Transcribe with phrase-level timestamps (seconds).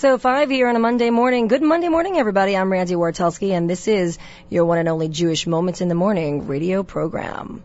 [0.00, 1.46] 6.05 here on a Monday morning.
[1.46, 2.56] Good Monday morning, everybody.
[2.56, 4.16] I'm Randi Wartelsky, and this is
[4.48, 7.62] your one and only Jewish Moments in the Morning radio program.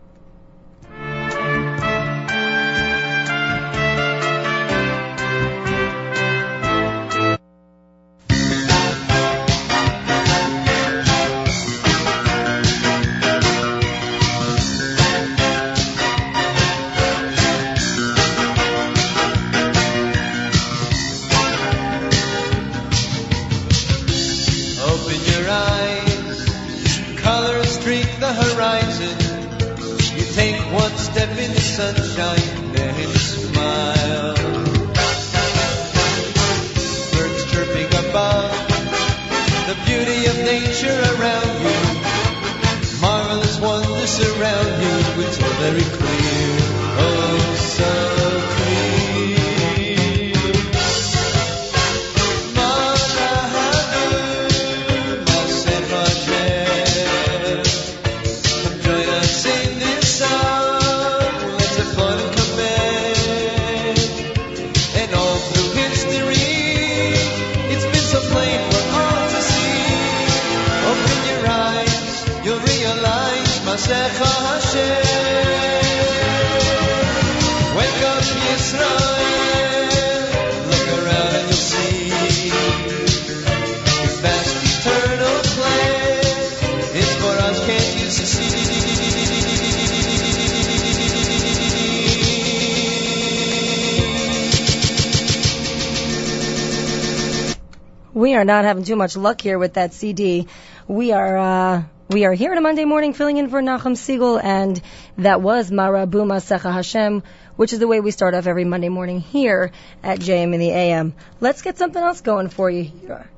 [98.46, 100.46] not having too much luck here with that CD.
[100.88, 101.36] We are.
[101.36, 104.80] Uh, we are here on a Monday morning filling in for Nachum Segal, and
[105.18, 107.24] that was Ma Rabu Ma'asecha Hashem,
[107.56, 109.72] which is the way we start off every Monday morning here
[110.04, 111.14] at JM in the AM.
[111.40, 113.28] Let's get something else going for you here.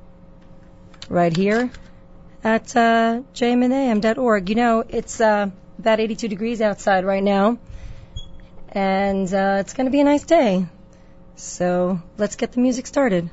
[1.09, 1.71] Right here
[2.43, 4.49] at uh, jmnam.org.
[4.49, 7.57] You know, it's uh, about 82 degrees outside right now,
[8.71, 10.67] and uh, it's going to be a nice day.
[11.37, 13.31] So let's get the music started.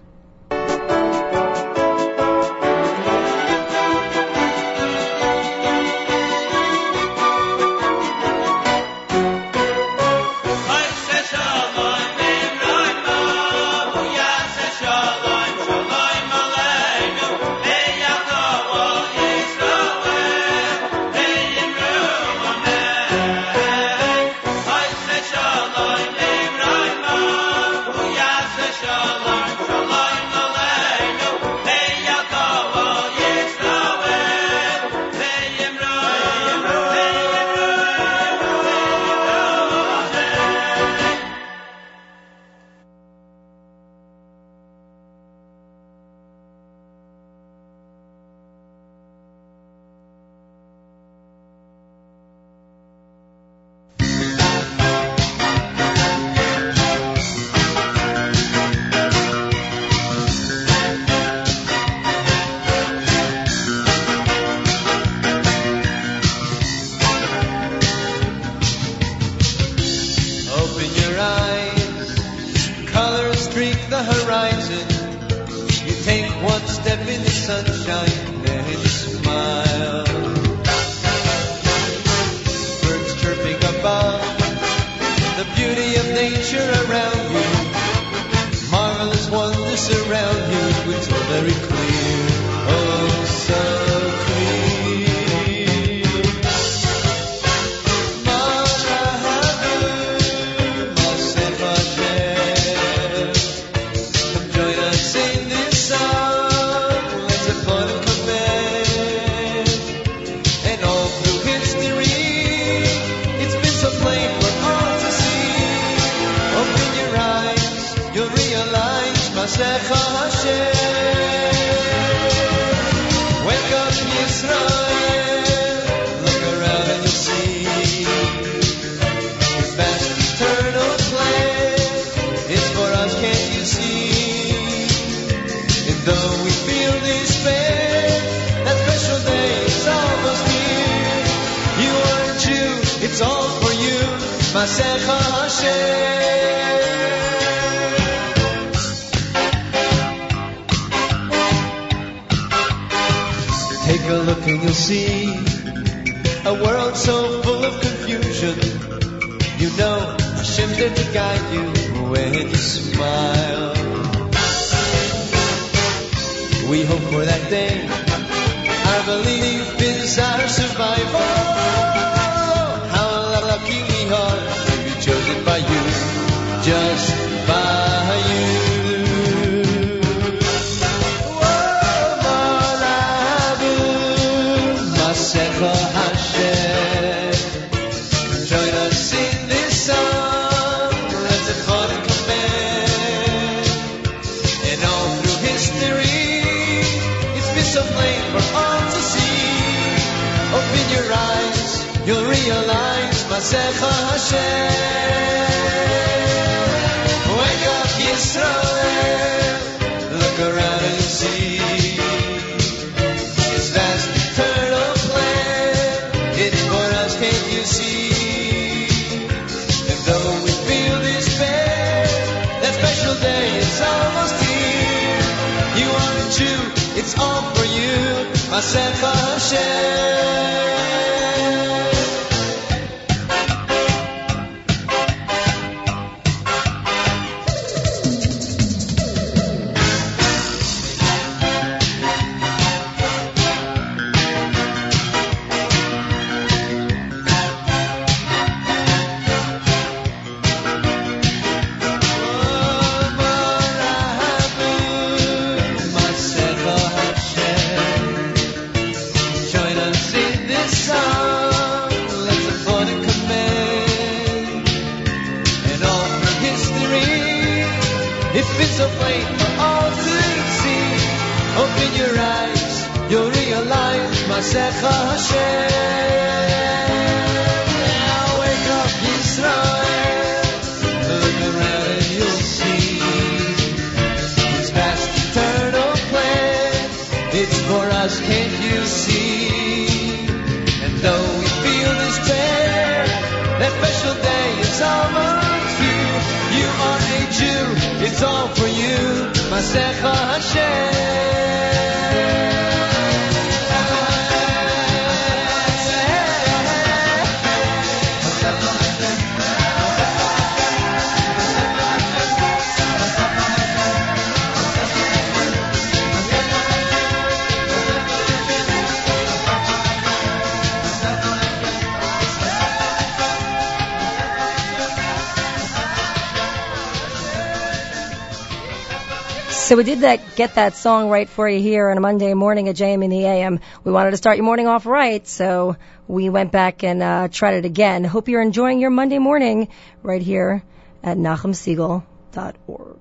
[329.77, 332.71] So we did that, get that song right for you here on a Monday morning
[332.71, 333.61] at JM in the AM.
[333.85, 335.77] We wanted to start your morning off right, so
[336.09, 338.03] we went back and uh, tried it again.
[338.03, 339.69] Hope you're enjoying your Monday morning
[340.03, 340.63] right here
[341.03, 343.01] at NachumSegal.org.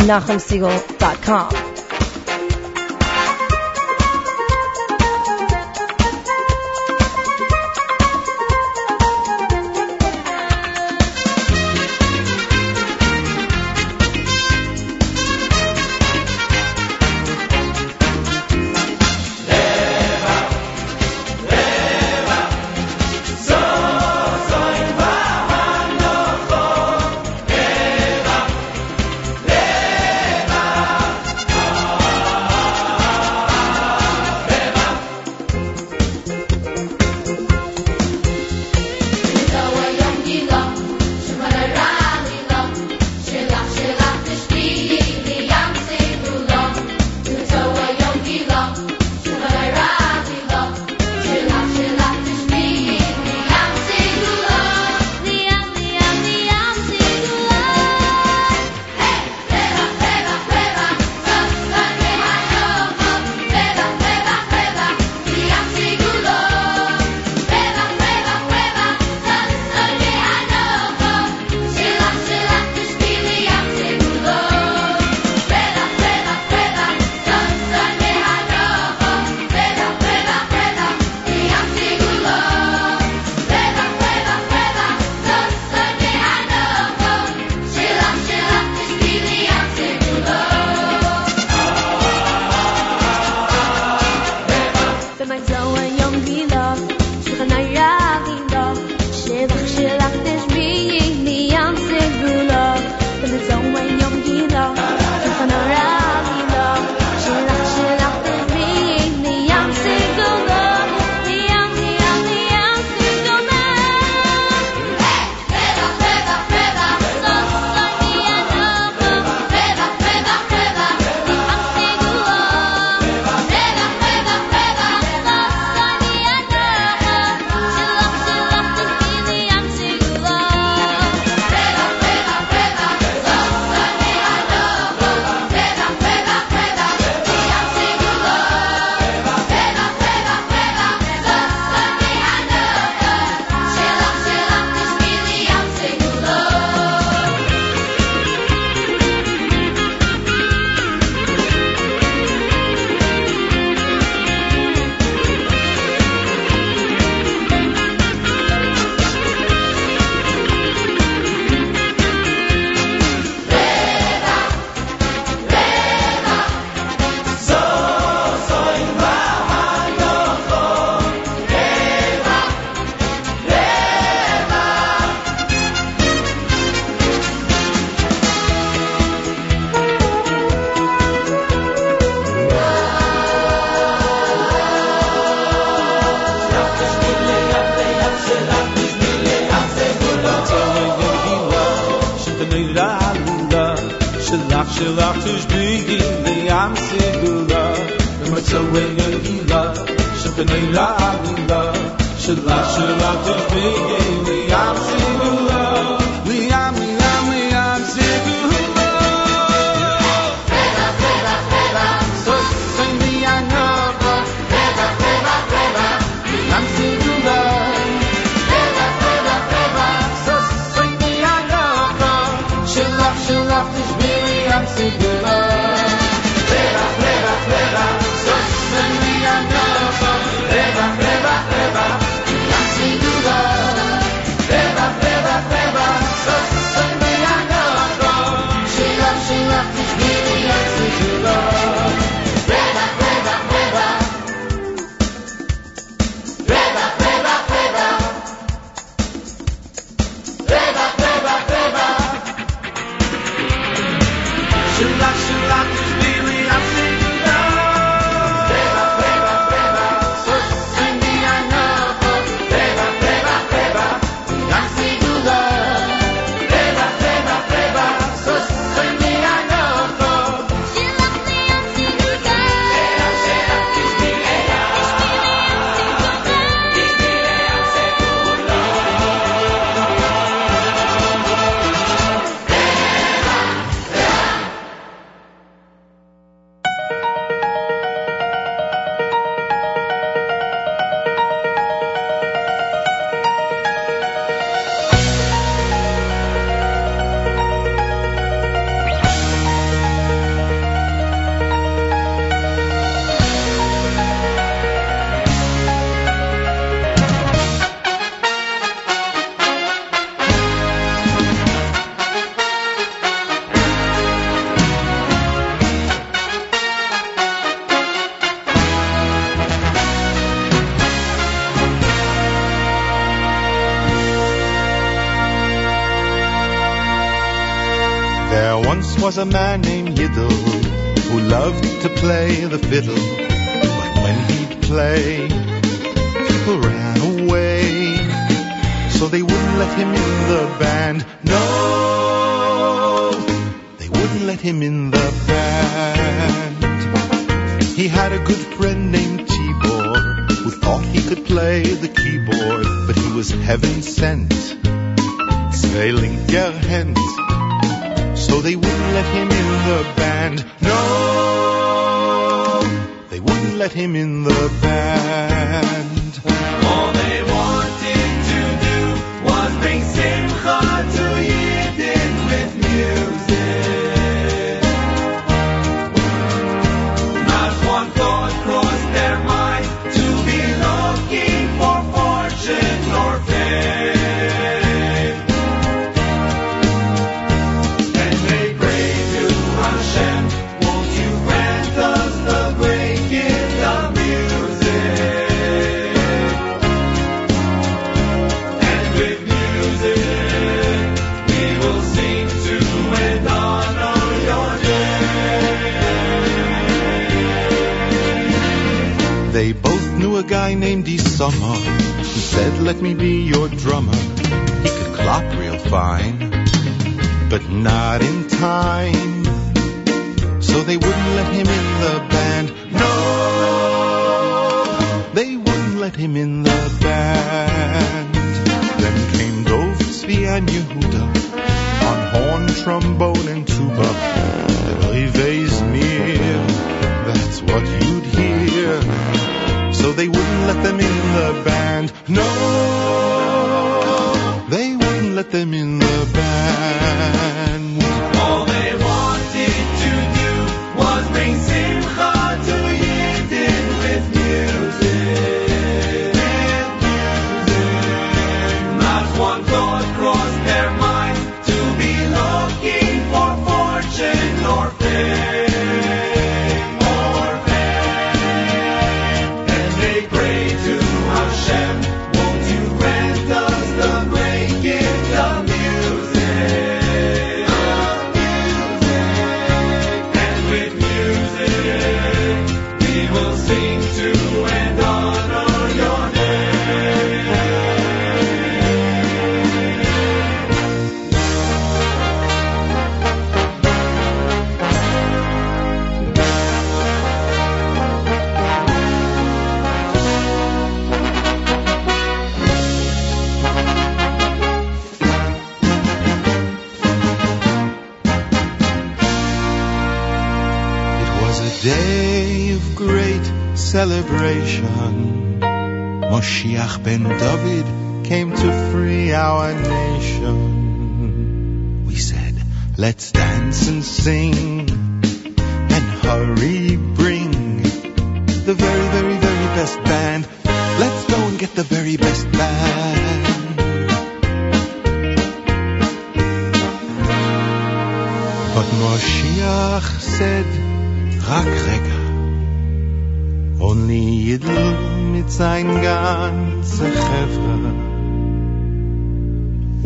[0.00, 1.73] NachumSegal.com.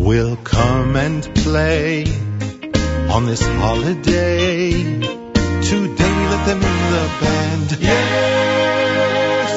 [0.09, 2.05] We'll come and play
[3.11, 4.73] on this holiday.
[4.73, 7.77] Today we let them in the band.
[7.79, 9.53] Yes!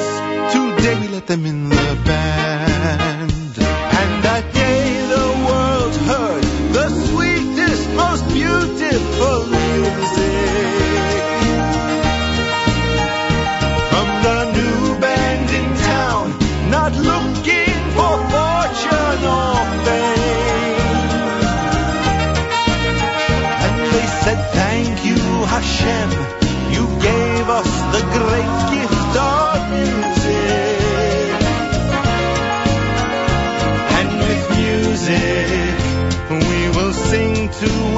[0.52, 2.41] Today we let them in the band.
[37.62, 37.91] to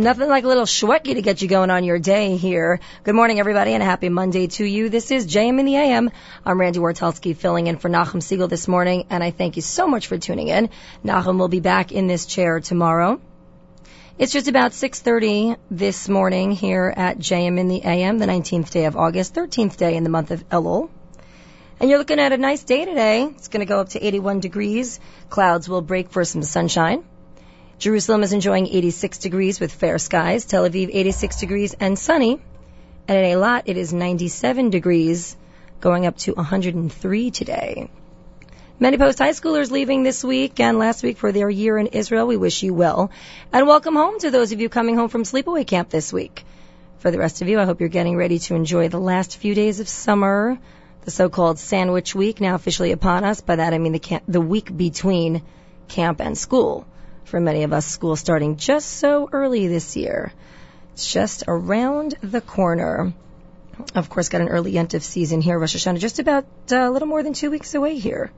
[0.00, 2.80] Nothing like a little Shwekey to get you going on your day here.
[3.04, 4.88] Good morning, everybody, and a happy Monday to you.
[4.88, 6.10] This is JM in the AM.
[6.42, 9.86] I'm Randi Wartelsky filling in for Nachum Segal this morning, and I thank you so
[9.86, 10.70] much for tuning in.
[11.04, 13.20] Nachum will be back in this chair tomorrow.
[14.16, 18.86] It's just about 6.30 this morning here at JM in the AM, the 19th day
[18.86, 20.88] of August, 13th day in the month of Elul.
[21.78, 23.24] And you're looking at a nice day today.
[23.24, 24.98] It's going to go up to 81 degrees.
[25.28, 27.04] Clouds will break for some sunshine.
[27.80, 30.44] Jerusalem is enjoying 86 degrees with fair skies.
[30.44, 32.38] Tel Aviv 86 degrees and sunny.
[33.08, 35.34] And in Eilat it is 97 degrees,
[35.80, 37.88] going up to 103 today.
[38.78, 42.26] Many post high schoolers leaving this week and last week for their year in Israel.
[42.26, 43.10] We wish you well.
[43.50, 46.44] And welcome home to those of you coming home from sleepaway camp this week.
[46.98, 49.54] For the rest of you, I hope you're getting ready to enjoy the last few
[49.54, 50.58] days of summer,
[51.06, 53.40] the so-called sandwich week now officially upon us.
[53.40, 55.40] By that I mean the camp, the week between
[55.88, 56.86] camp and school.
[57.30, 60.32] For many of us, school starting just so early this year.
[60.94, 63.14] It's just around the corner.
[63.94, 67.06] Of course, got an early Yentif season here, Rosh Hashanah, just about uh, a little
[67.06, 68.32] more than two weeks away here.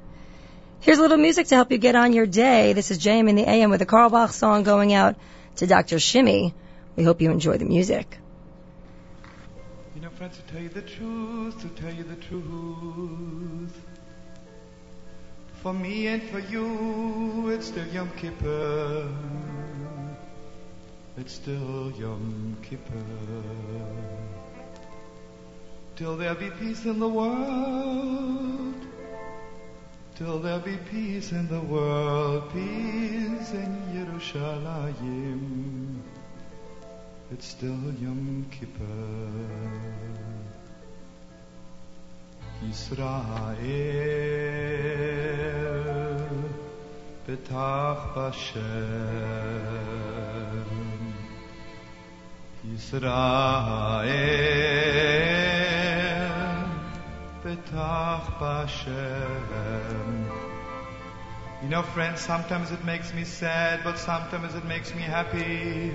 [0.81, 2.75] Here's a little music to help you get on your day.
[2.75, 5.17] This is JM in the AM with a Carlebach song going out
[5.57, 5.99] to Dr.
[5.99, 6.55] Shimmy.
[6.95, 8.19] We hope you enjoy the music.
[9.95, 13.82] You know, friends, to tell you the truth, to tell you the truth.
[15.63, 19.09] For me and for you, it's still Yom Kippur.
[21.17, 23.05] It's still Yom Kippur.
[25.95, 28.75] Till there be peace in the world.
[30.17, 32.53] Till there be peace in the world.
[32.53, 36.01] Peace in Yerushalayim.
[37.31, 39.72] It's still Yom Kippur.
[42.71, 43.09] Israel,
[47.27, 48.63] betach Hashem.
[52.75, 53.13] Israel,
[57.43, 59.43] betach Hashem.
[61.63, 65.93] You know, friends, sometimes it makes me sad, but sometimes it makes me happy.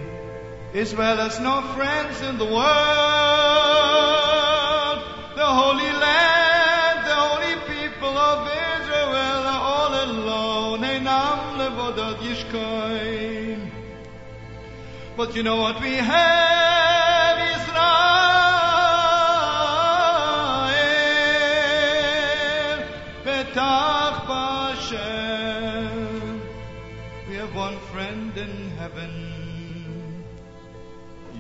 [0.73, 2.58] Israel has no friends in the world.
[5.36, 6.46] The Holy Land,
[11.88, 13.69] Einam levodot yishkoin.
[15.15, 17.88] But you know what we have, Israel.
[23.23, 24.26] Betach
[24.78, 25.91] Bashem.
[27.30, 30.23] We have one friend in heaven.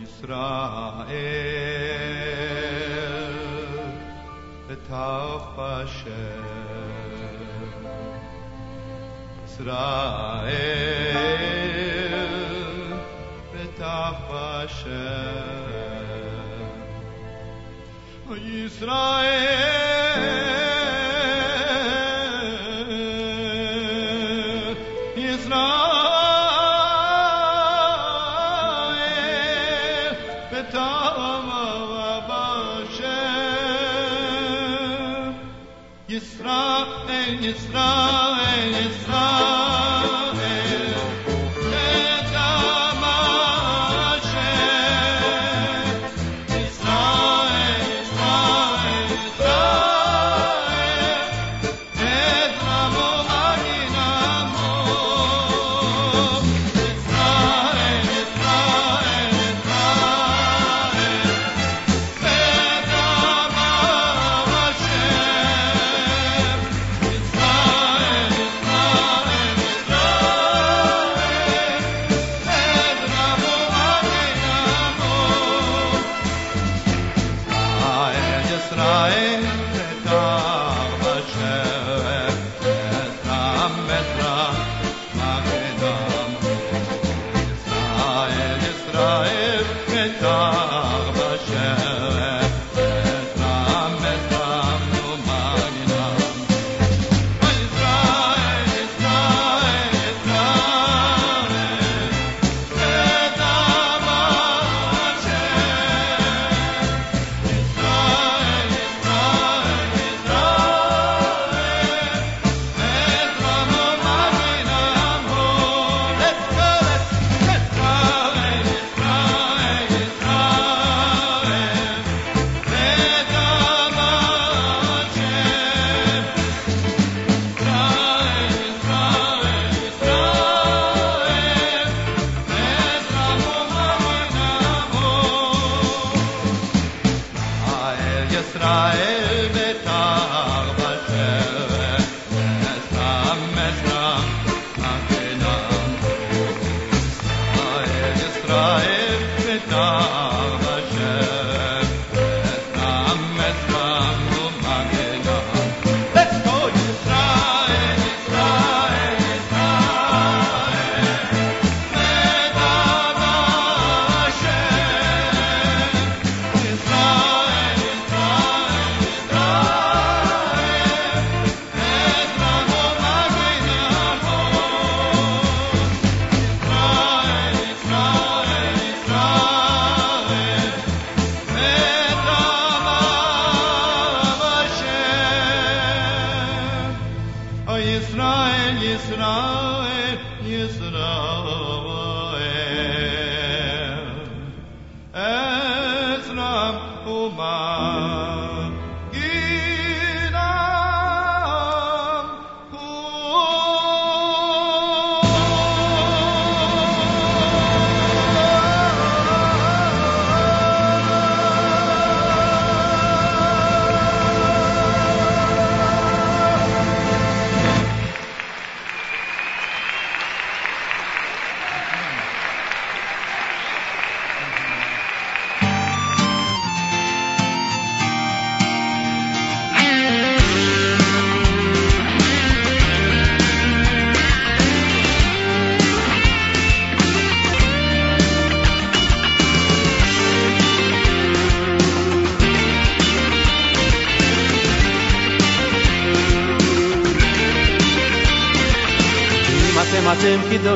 [0.01, 1.07] Israel.
[9.59, 10.37] Israel.
[18.77, 19.86] Israel,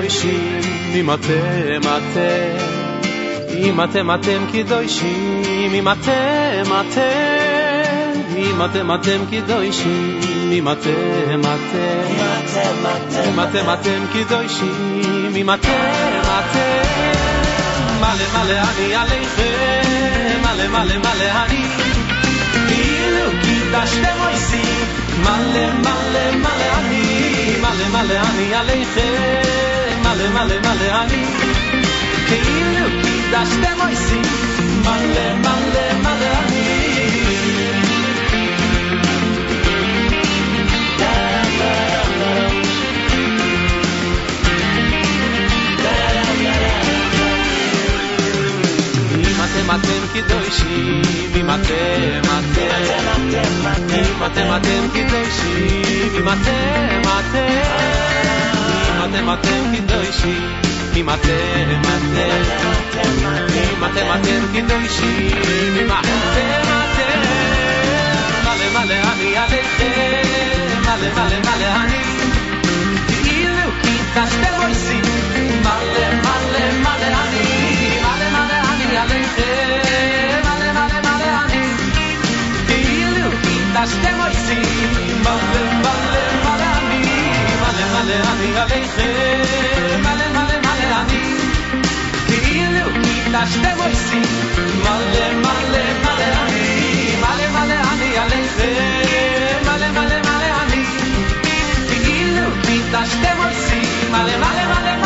[0.00, 0.61] קדושים,
[0.94, 2.57] אם אתם אתם,
[3.59, 5.42] אם אתם אתם קדושים,
[5.74, 10.20] אם אתם אתם, אם אתם אתם קדושים,
[10.52, 12.14] אם אתם אתם,
[13.28, 16.86] אם אתם אתם קדושים, אם אתם אתם,
[18.00, 21.64] מלא מלא אני עליכם, מלא מלא מלא אני,
[22.68, 24.84] כאילו קידשתם עושים,
[25.22, 29.49] מלא מלא מלא אני, מלא מלא אני עליכם,
[30.20, 31.24] מלא מלא מלא אני,
[32.28, 34.22] כאילו קידשתם עושים,
[34.82, 36.86] מלא מלא מלא אני.
[49.18, 51.02] אם אתם אתם קדושים,
[51.36, 52.66] אם אתם אתם,
[53.94, 58.59] אם אתם אתם קדושים, אם אתם אתם, אם אתם אתם קדושים, אם אתם אתם,
[59.11, 60.50] אם אתם אתם קדושים,
[60.96, 61.80] אם אתם
[66.94, 67.36] אתם,
[68.44, 70.22] מלא מלא אני עליכם,
[70.82, 72.02] מלא מלא מלא אני,
[73.22, 75.02] כאילו קידשתם עושים,
[75.62, 81.64] מלא מלא מלא אני, מלא מלא אני עליכם, מלא מלא מלא אני,
[82.66, 84.62] כאילו קידשתם עושים,
[85.22, 86.39] מלא מלא מלא אני,
[87.90, 91.36] מלא מלא אני עליכם, מלא מלא מלא אני,
[92.26, 94.22] כאילו קידשתם עושים,
[94.82, 100.84] מלא מלא מלא אני, מלא מלא אני עליכם, מלא מלא מלא אני,
[101.88, 104.96] כאילו קידשתם עושים, מלא מלא מלא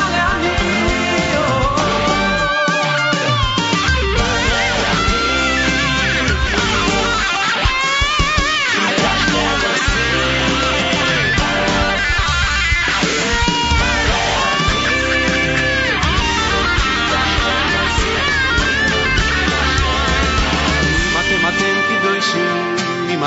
[23.24, 23.26] מלא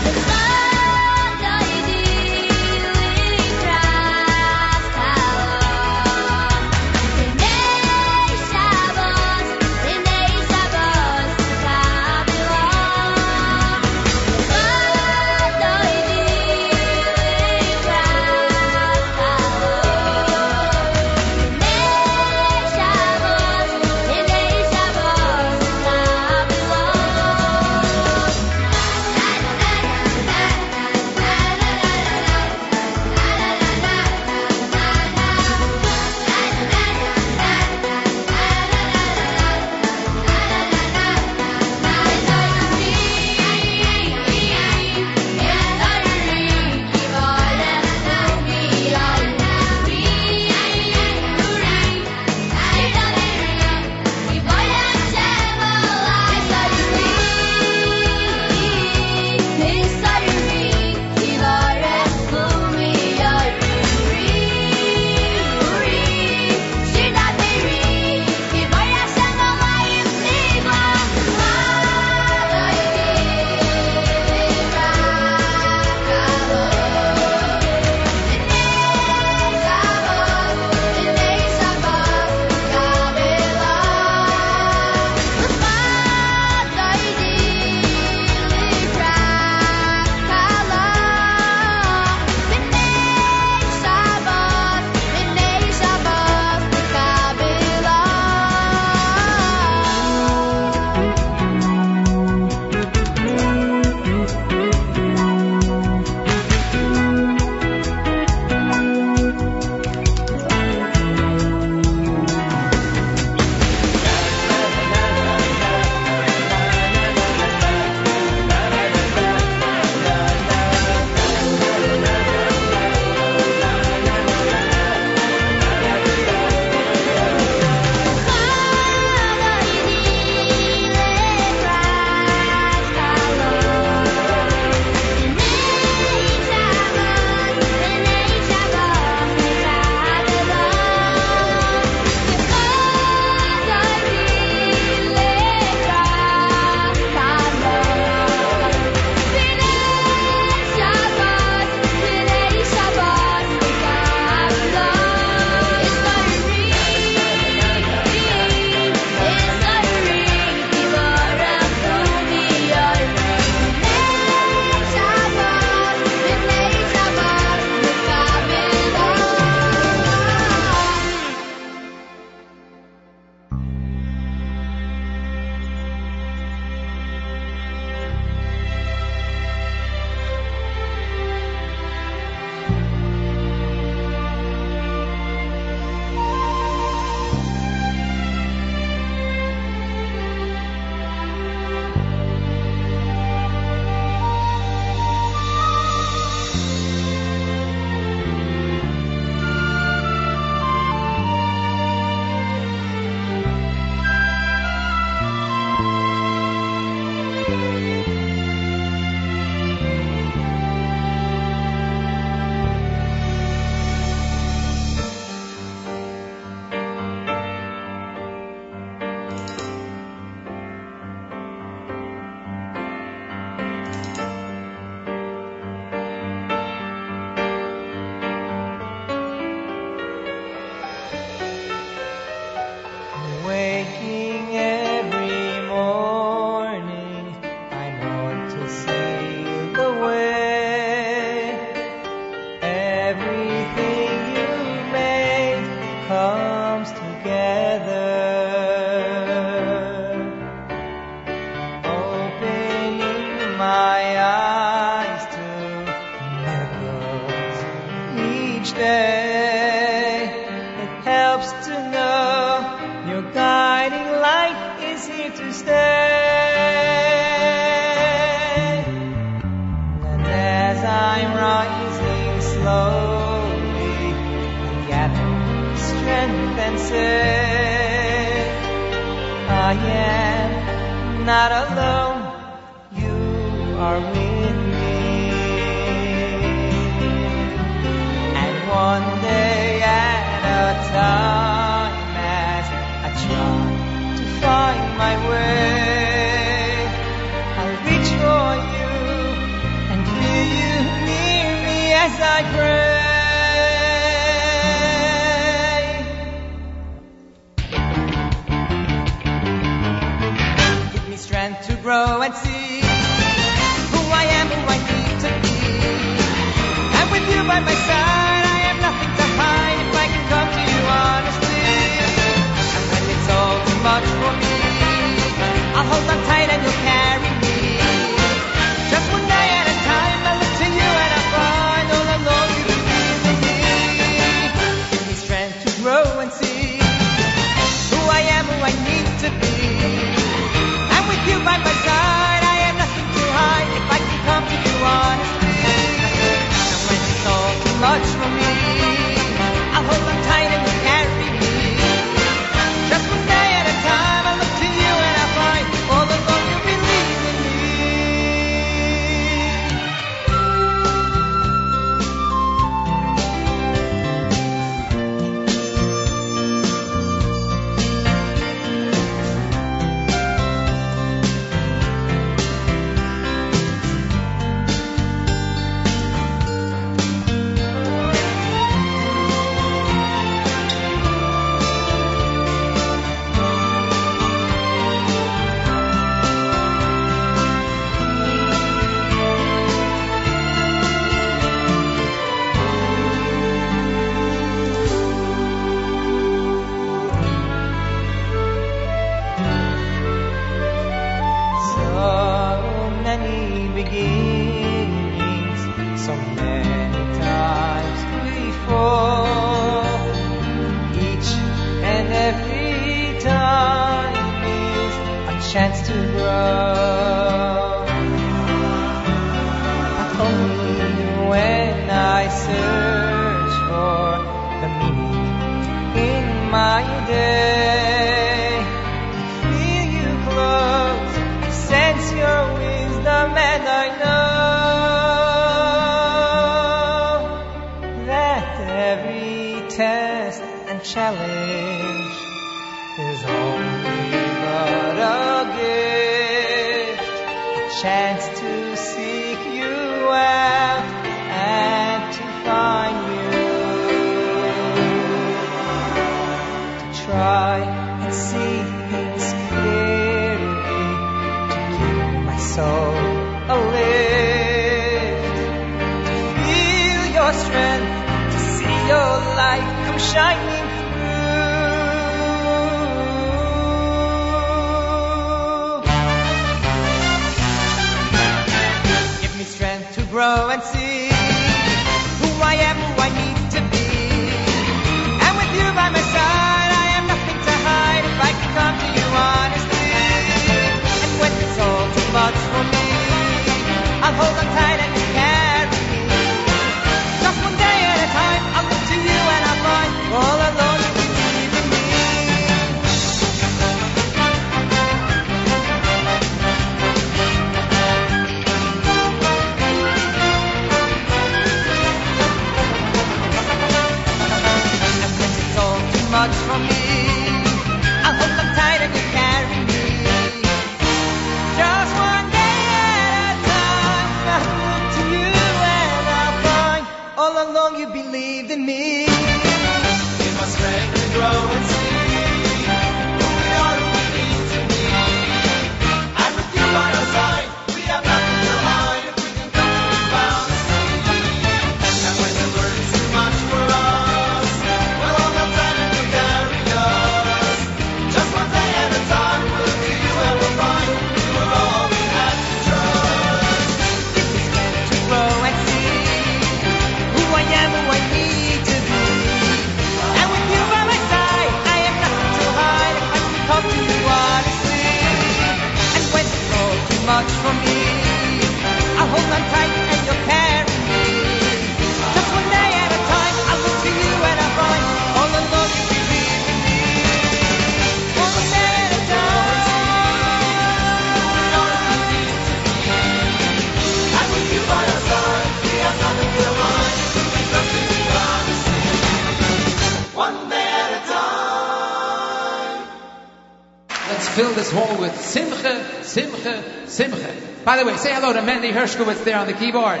[598.24, 600.00] hello to Mendy Hershkowitz there on the keyboard.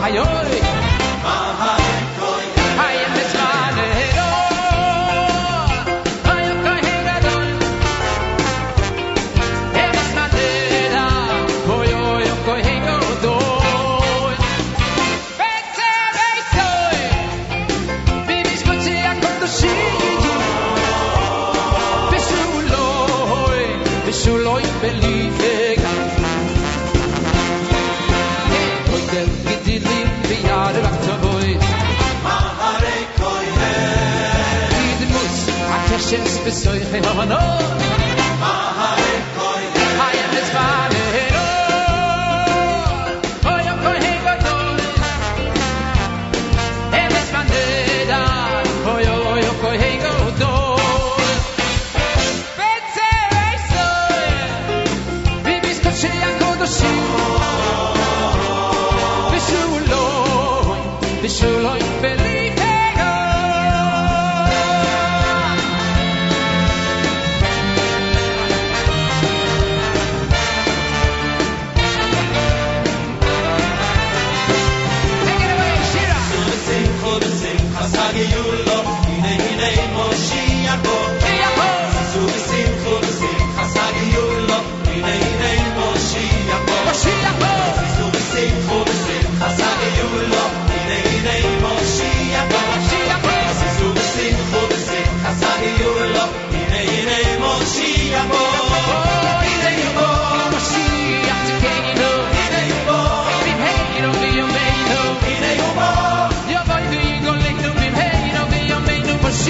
[0.00, 0.79] mayores.
[36.60, 37.79] soy fenómeno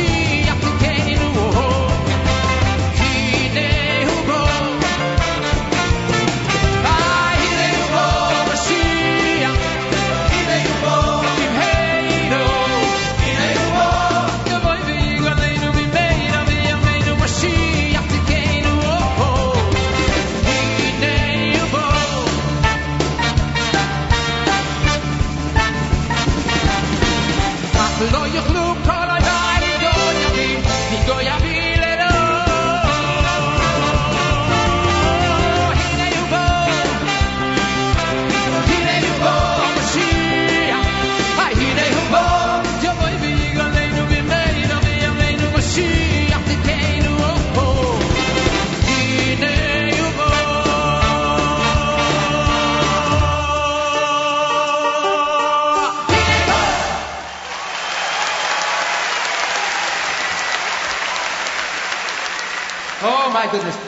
[0.07, 0.30] she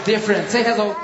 [0.05, 0.51] Different.
[0.51, 1.02] Say hello.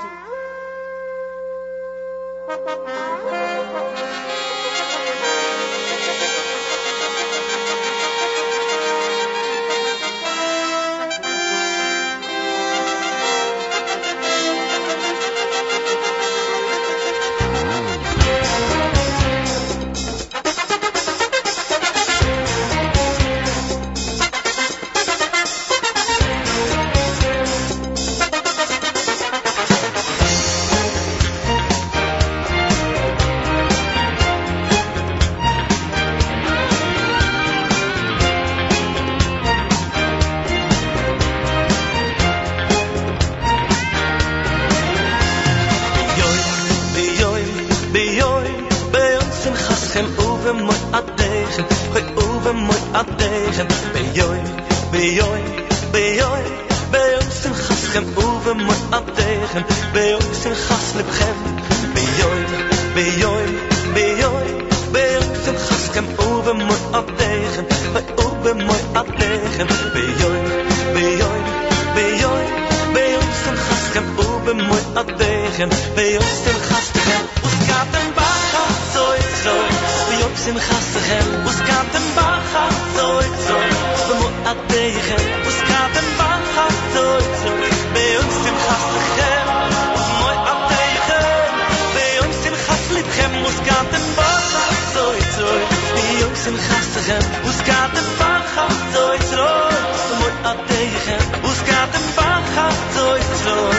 [96.49, 99.83] in gastigem us gaat de van gaat zo is rood
[100.19, 101.17] moet at oh, tegen.
[101.41, 103.78] Hoe gaat de van gaat zo is rood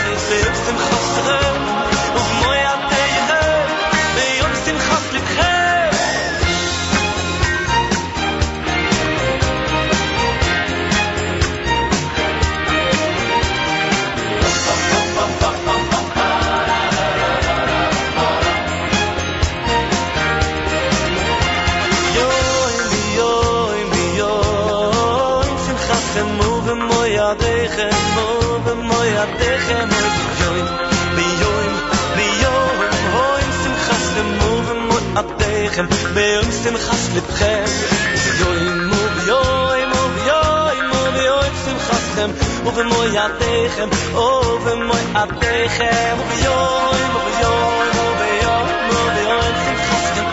[35.71, 37.71] Sichem, bei uns dem Chas Lippchem.
[38.41, 39.41] Jo, im Mub, jo,
[39.83, 40.41] im Mub, jo,
[40.81, 44.87] im Mub, jo, im Mub, jo, im Chas Lippchem, auf dem Mui Adichem, auf dem
[44.87, 46.19] Mui Adichem.
[46.45, 46.57] Jo, jo,
[46.99, 49.11] im Mub, jo, im Mub,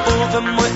[0.08, 0.70] Oven moi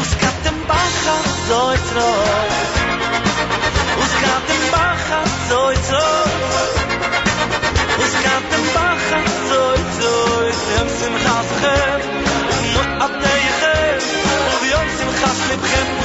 [0.00, 2.48] Us katten bachat zoi zoi
[4.02, 6.13] Us katten bachat zoi
[15.54, 16.03] אתכם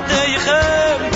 [0.00, 1.09] حتى يخاف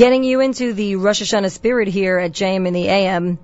[0.00, 3.38] Getting you into the Rosh Hashanah spirit here at JM in the AM,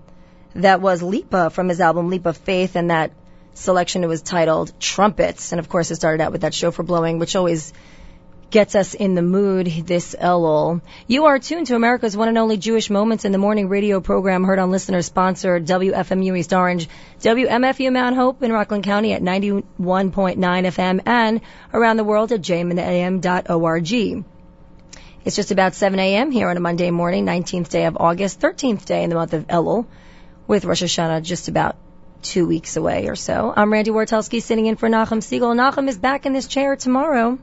[0.55, 3.11] that was Lipa from his album Leap of Faith, and that
[3.53, 5.53] selection it was titled Trumpets.
[5.53, 7.75] And of course, it started out with that shofar blowing, which always
[8.49, 10.81] gets us in the mood this Elul.
[11.07, 14.43] You are tuned to America's one and only Jewish Moments in the Morning radio program
[14.43, 16.89] heard on listener sponsored WFMU East Orange,
[17.21, 21.43] WMFU Mount Hope in Rockland County at 91.9 FM and
[21.75, 24.25] around the world at jmintheam.org.
[25.27, 26.31] It's just about 7 a.m.
[26.31, 29.49] here on a Monday morning, 19th day of August, 13th day in the month of
[29.49, 29.85] Elul,
[30.47, 31.75] with Rosh Hashanah just about
[32.23, 33.53] two weeks away or so.
[33.57, 35.57] I'm Randi Wartelsky sitting in for Nachum Segal.
[35.57, 37.41] Nachum is back in this chair tomorrow.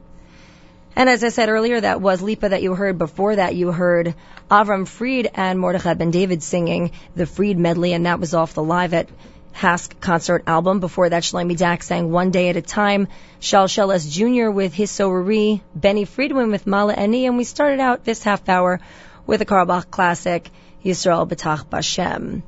[0.95, 2.97] And as I said earlier, that was Lipa that you heard.
[2.97, 4.15] Before that, you heard
[4.49, 8.63] Avram Fried and Mordechai Ben David singing the Fried medley, and that was off the
[8.63, 9.09] Live at
[9.53, 10.79] HASC concert album.
[10.79, 13.07] Before that, Shloime Dachs sang One Day at a Time,
[13.39, 14.49] Shalsheles Jr.
[14.49, 18.79] with his Sorari, Benny Friedman with Mala Eni, and we started out this half hour
[19.25, 20.49] with a Carlebach classic,
[20.83, 22.43] Yisrael B'tach Bashem.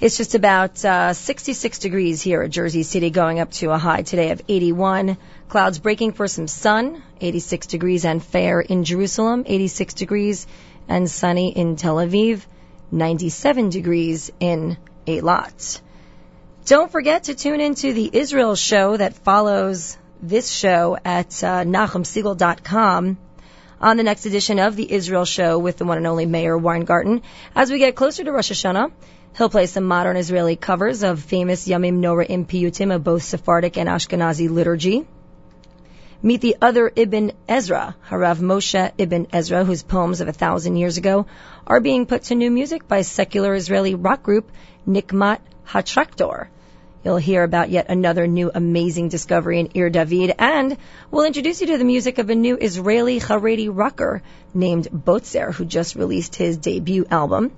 [0.00, 4.02] It's just about uh, 66 degrees here at Jersey City, going up to a high
[4.02, 5.16] today of 81.
[5.48, 10.46] Clouds breaking for some sun, 86 degrees and fair in Jerusalem, 86 degrees
[10.86, 12.42] and sunny in Tel Aviv,
[12.92, 14.76] 97 degrees in
[15.08, 15.80] Eilat.
[16.66, 21.64] Don't forget to tune into the Israel show that follows this show at uh,
[23.80, 27.22] on the next edition of the Israel show with the one and only Meir Weingarten.
[27.54, 28.90] As we get closer to Rosh Hashanah,
[29.36, 33.88] He'll play some modern Israeli covers of famous Yamim Noraim Piyutim of both Sephardic and
[33.88, 35.06] Ashkenazi liturgy.
[36.20, 40.96] Meet the other Ibn Ezra, Harav Moshe Ibn Ezra, whose poems of a thousand years
[40.96, 41.26] ago
[41.64, 44.50] are being put to new music by secular Israeli rock group
[44.84, 46.48] Nikmat Hatraktor.
[47.04, 50.76] You'll hear about yet another new amazing discovery in Ir David, and
[51.12, 54.20] we'll introduce you to the music of a new Israeli Haredi rocker
[54.52, 57.52] named Botzer, who just released his debut album.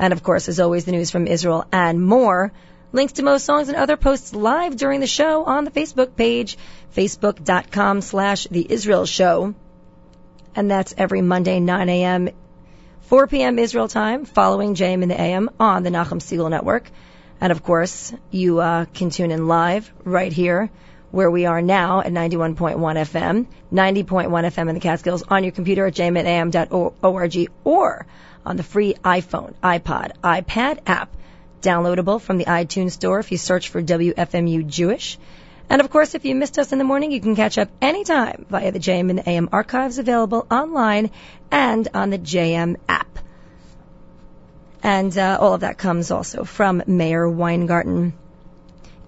[0.00, 2.50] And of course, as always, the news from Israel and more.
[2.92, 6.58] Links to most songs and other posts live during the show on the Facebook page,
[6.96, 9.54] facebook.com slash the Israel show.
[10.56, 12.30] And that's every Monday, 9 a.m.,
[13.02, 13.58] 4 p.m.
[13.58, 16.90] Israel time, following JM in the AM on the Nachum Segal Network.
[17.40, 20.70] And of course, you uh, can tune in live right here
[21.10, 25.86] where we are now at 91.1 FM, 90.1 FM in the Catskills on your computer
[25.86, 28.06] at jmintheam.org or
[28.46, 31.16] on the free iPhone, iPod, iPad app,
[31.60, 35.18] downloadable from the iTunes Store if you search for WFMU Jewish.
[35.68, 38.46] And of course, if you missed us in the morning, you can catch up anytime
[38.50, 41.10] via the JM and the AM archives available online
[41.50, 43.18] and on the JM app.
[44.82, 48.14] And uh, all of that comes also from Meir Weingarten.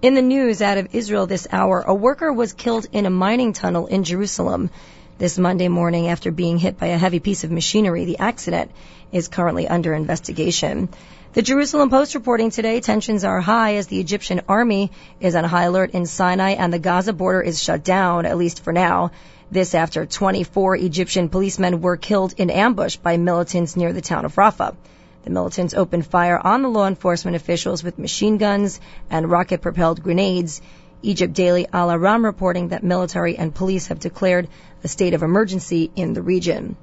[0.01, 3.53] In the news out of Israel this hour, a worker was killed in a mining
[3.53, 4.69] tunnel in Jerusalem
[5.17, 8.05] this Monday morning after being hit by a heavy piece of machinery.
[8.05, 8.71] The accident
[9.11, 10.89] is currently under investigation.
[11.33, 15.63] The Jerusalem Post reporting today tensions are high as the Egyptian army is on high
[15.63, 19.09] alert in Sinai and the Gaza border is shut down, at least for now.
[19.49, 24.35] This after 24 Egyptian policemen were killed in ambush by militants near the town of
[24.35, 24.75] Rafah.
[25.23, 28.79] The militants opened fire on the law enforcement officials with machine guns
[29.09, 30.61] and rocket propelled grenades.
[31.01, 34.49] Egypt Daily Al-Ahram reporting that military and police have declared
[34.83, 36.75] a state of emergency in the region.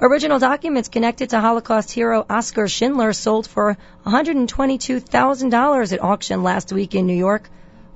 [0.00, 6.96] Original documents connected to Holocaust hero Oskar Schindler sold for $122,000 at auction last week
[6.96, 7.48] in New York.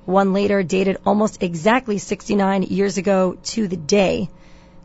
[0.05, 4.29] One later, dated almost exactly 69 years ago to the day,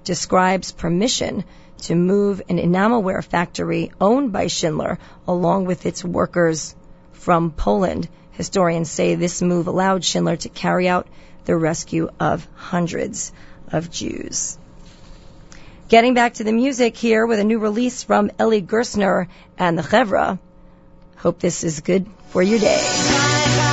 [0.03, 1.45] describes permission
[1.83, 4.99] to move an enamelware factory owned by Schindler
[5.29, 6.75] along with its workers
[7.13, 8.09] from Poland.
[8.33, 11.07] Historians say this move allowed Schindler to carry out
[11.45, 13.33] the rescue of hundreds
[13.71, 14.59] of Jews.
[15.89, 19.29] Getting back to the music here with a new release from Ellie Gerstner
[19.59, 20.39] and the Chevra.
[21.17, 23.64] Hope this is good for your day.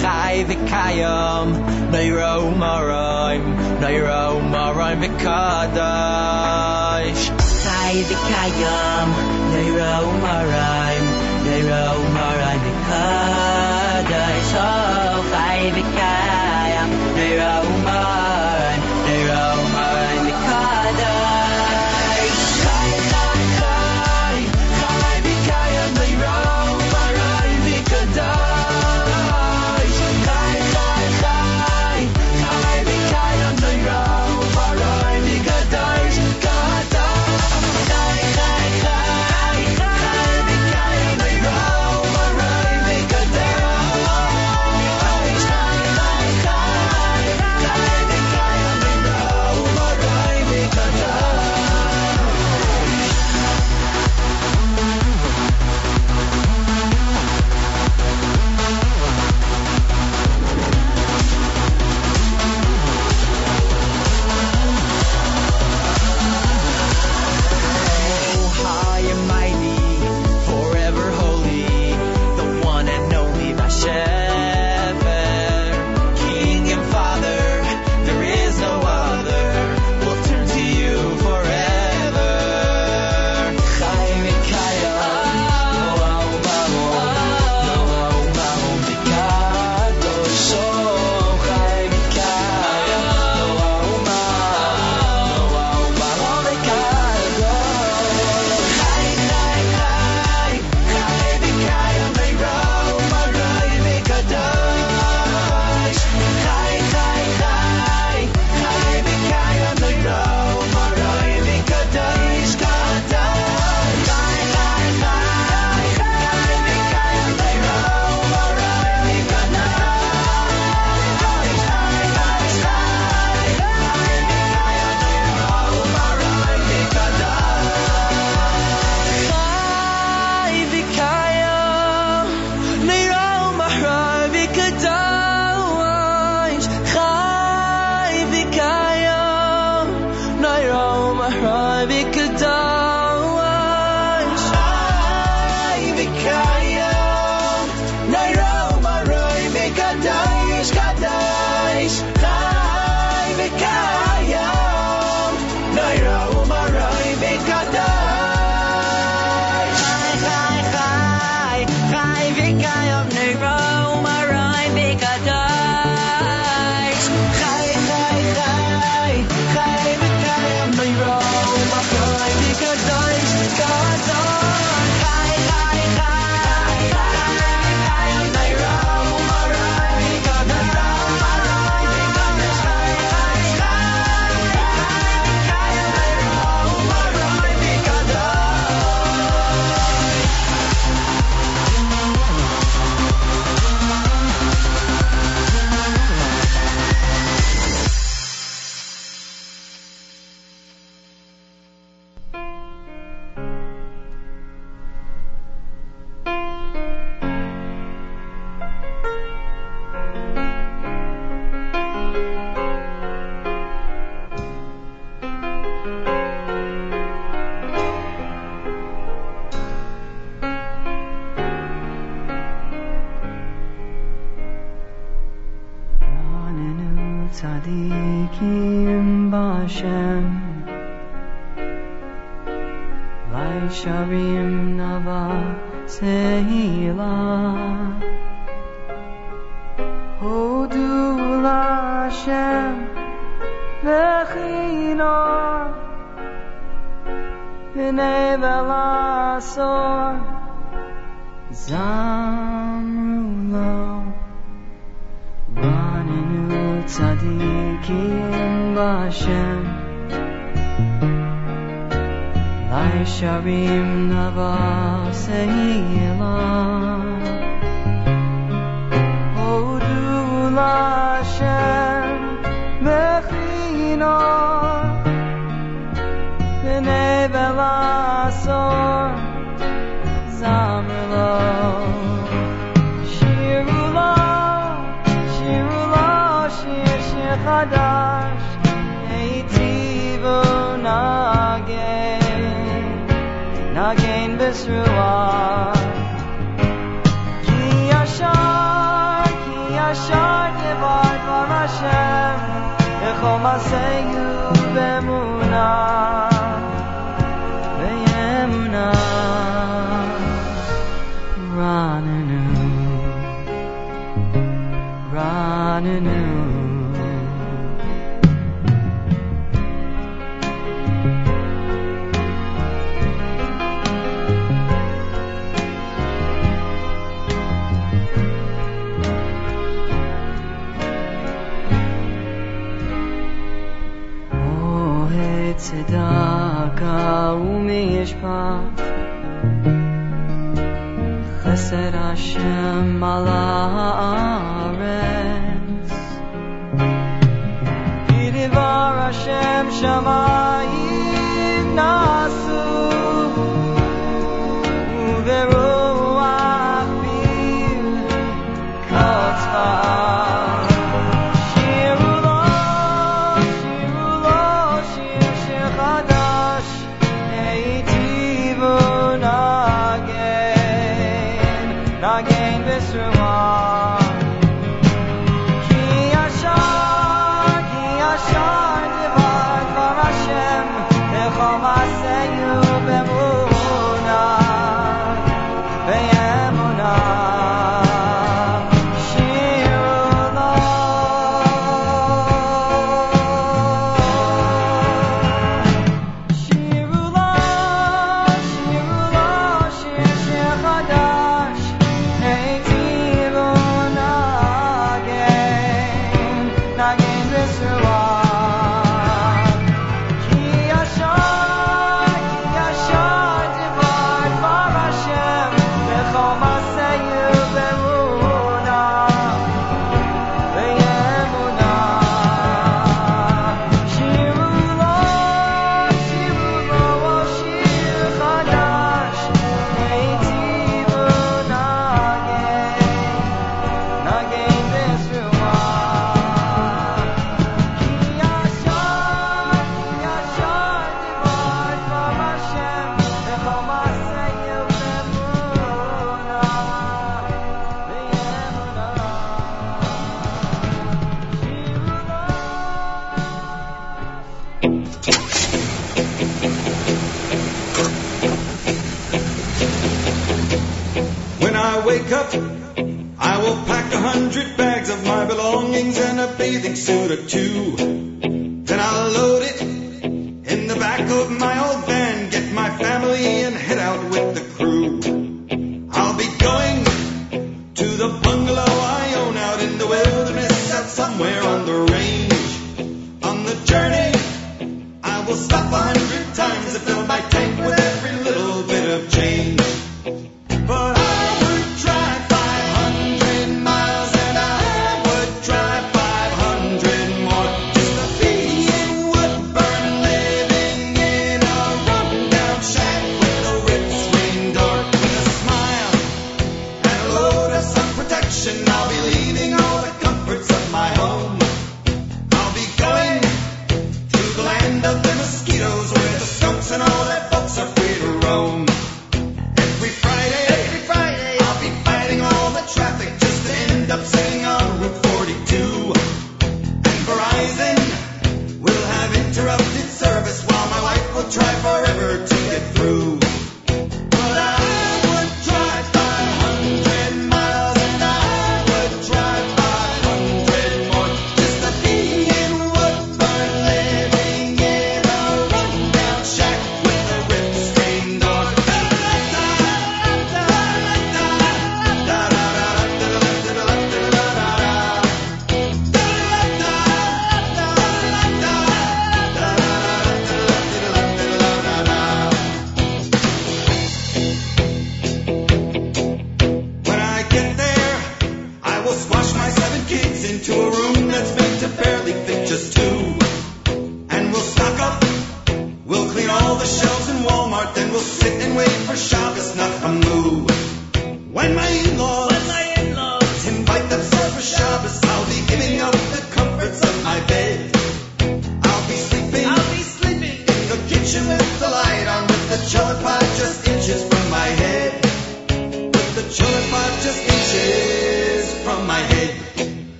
[0.00, 1.48] Chai Vikayam
[1.92, 3.36] Naira Umara
[3.80, 5.80] Naira Umara Mikadosh
[7.62, 9.08] Chai Chai v'kayam
[9.52, 11.04] Neira u'maraim
[11.44, 14.52] Neira u'maraim v'kadosh.
[14.56, 17.52] Oh Chai v'kayam Neira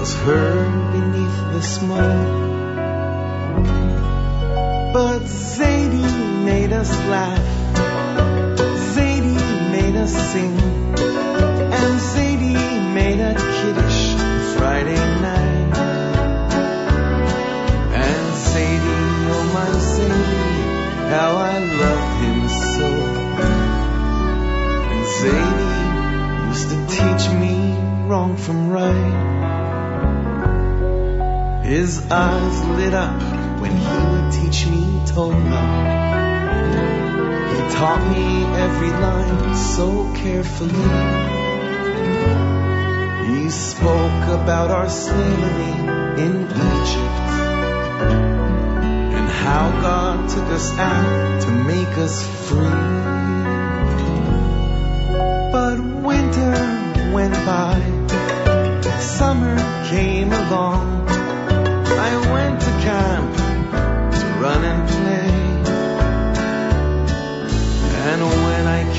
[0.00, 2.49] was heard beneath the smoke.
[32.94, 35.36] Up when he would teach me Torah.
[37.50, 40.88] He taught me every line so carefully.
[43.28, 45.72] He spoke about our slavery
[46.24, 47.20] in Egypt
[49.18, 52.99] and how God took us out to make us free.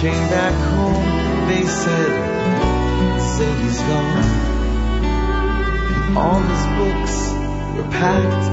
[0.01, 2.11] Came back home, they said,
[3.19, 4.23] Zadie's gone.
[6.17, 7.15] All his books
[7.77, 8.49] were packed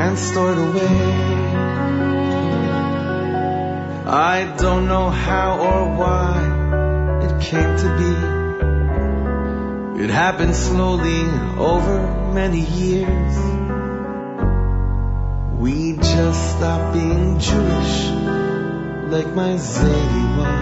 [0.00, 0.96] and stored away.
[4.04, 6.42] I don't know how or why
[7.22, 8.14] it came to be.
[10.02, 11.22] It happened slowly
[11.56, 13.38] over many years.
[15.56, 18.24] We just stopped being Jewish
[19.14, 20.53] like my Zadie was.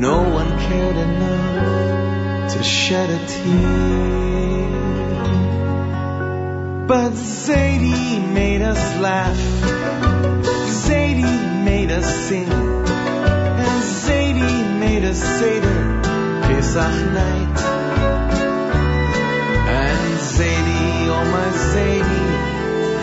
[0.00, 4.68] No one cared enough to shed a tear.
[6.86, 9.36] But Zadie made us laugh.
[10.86, 12.50] Zadie made us sing.
[12.50, 16.00] And Zadie made us Seder
[16.46, 17.60] Pesach night.
[19.68, 22.30] And Zadie, oh my Zadie,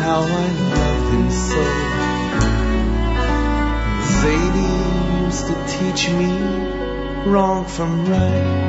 [0.01, 1.63] how I love him so.
[4.17, 6.86] Zadie used to teach me
[7.31, 8.67] wrong from right.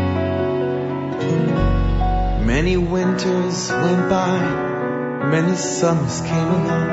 [2.44, 4.38] Many winters went by,
[5.30, 6.88] many summers came along.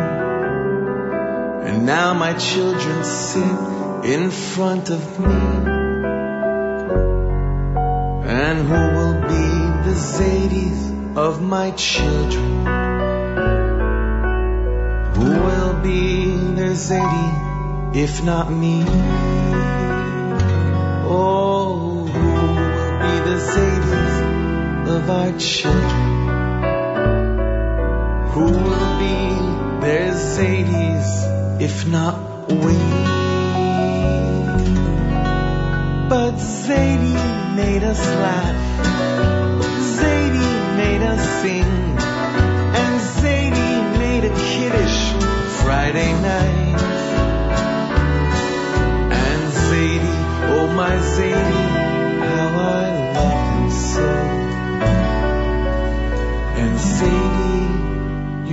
[1.65, 3.57] And now my children sit
[4.05, 5.35] in front of me.
[8.43, 9.47] And who will be
[9.87, 12.65] the Zadies of my children?
[15.15, 18.83] Who will be their Zadie if not me?
[21.07, 21.44] Oh,
[24.95, 26.15] of our children?
[28.31, 32.77] Who will be their Zadies if not we?
[36.07, 38.61] But Zadie made us laugh.
[39.97, 41.71] Zadie made us sing.
[42.81, 44.99] And Zadie made a kiddish
[45.61, 46.79] Friday night.
[49.23, 50.19] And Zadie,
[50.55, 51.84] oh my Zadie,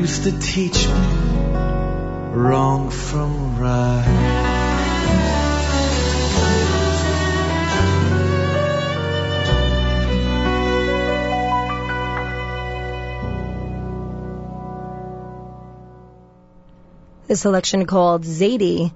[0.03, 0.95] used to teach me
[2.35, 4.49] wrong from right.
[17.29, 18.93] The selection called Zadie,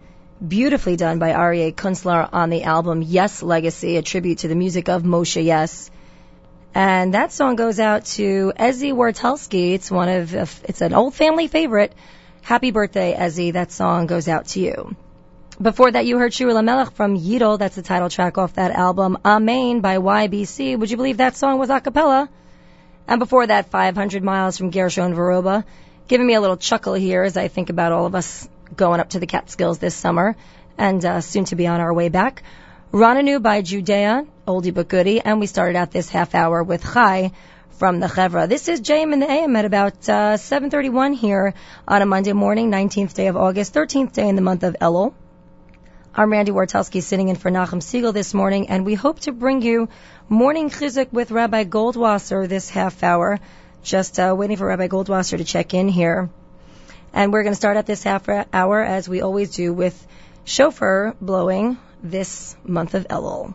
[0.47, 4.89] beautifully done by Aryeh Kunstler on the album Yess Legacy, a tribute to the music
[4.89, 5.89] of Moshe Yess.
[6.77, 9.73] And that song goes out to Ezzy Wartelsky.
[9.73, 11.95] It's one of, it's an old family favorite.
[12.43, 13.55] Happy birthday, Ezzy.
[13.55, 14.95] That song goes out to you.
[15.59, 17.59] Before that, you heard Shir Lamelech from Yidel.
[17.59, 19.17] That's the title track off that album.
[19.25, 20.79] Amen by YBC.
[20.79, 22.29] Would you believe that song was a cappella?
[23.09, 25.65] And before that, 500 Miles from Gershon Veroba.
[26.09, 28.47] Giving me a little chuckle here as I think about all of us
[28.77, 30.37] going up to the Catskills this summer
[30.77, 32.43] and uh, soon to be on our way back.
[32.93, 37.33] Rananu by Judea, oldie but goodie, and we started out this half hour with Chai
[37.71, 38.49] from the Chevra.
[38.49, 41.55] This is JM in the AM at about uh, 7:31 here
[41.87, 45.15] on a Monday morning, 19th day of August, 13th day in the month of Elul.
[46.15, 49.63] I'm Randi Wartelsky sitting in for Nachum Segal this morning, and we hope to bring
[49.63, 49.89] you
[50.29, 53.41] morning chizuk with Rabbi Goldwasser this half hour.
[53.83, 56.31] Just uh, waiting for Rabbi Goldwasser to check in here.
[57.13, 60.07] And we're going to start out this half hour, as we always do, with
[60.45, 63.55] shofar blowing this month of Elul.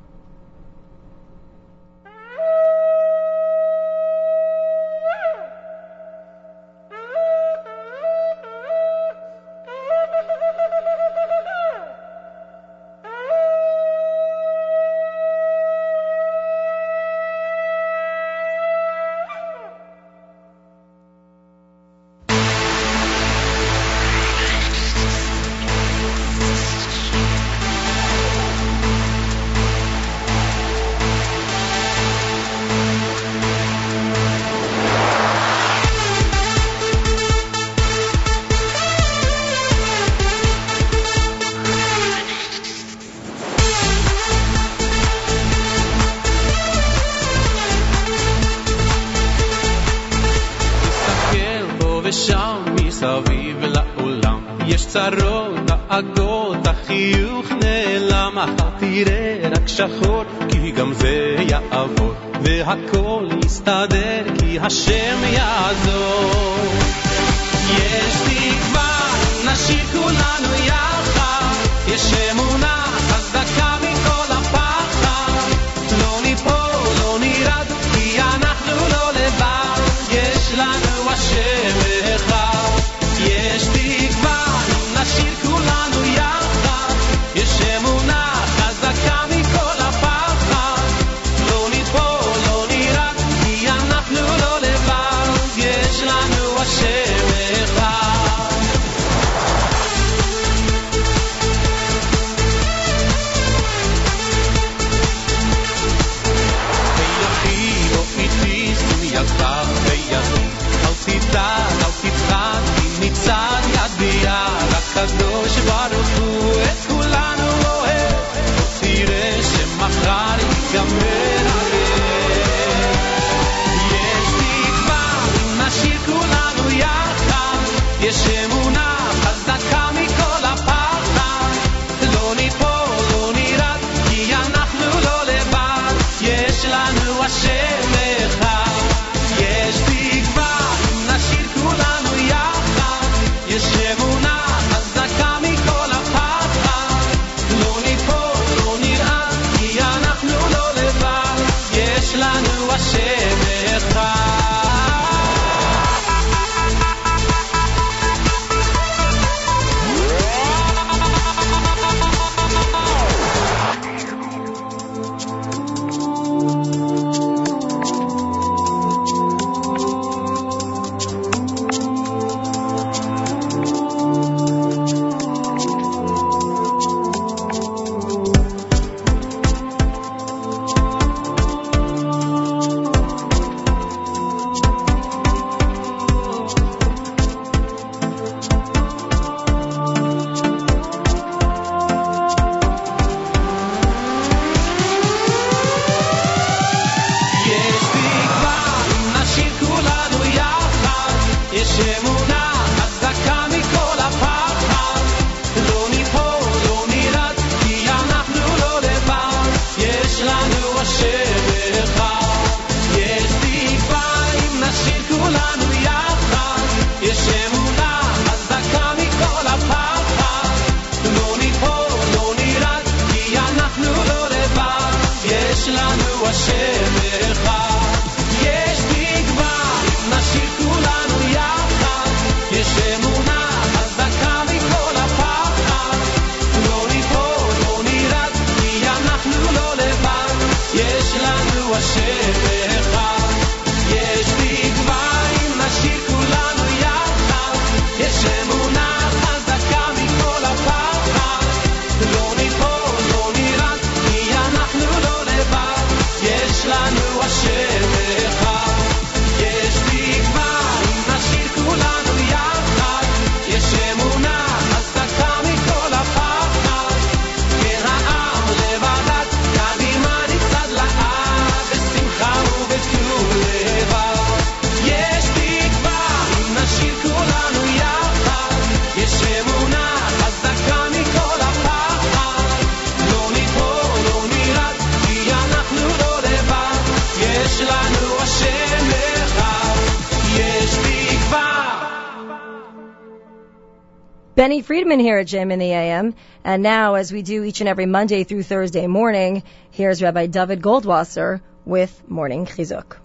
[294.99, 296.15] Here at JM in the AM.
[296.43, 300.61] And now, as we do each and every Monday through Thursday morning, here's Rabbi David
[300.61, 302.97] Goldwasser with Morning Chizuk.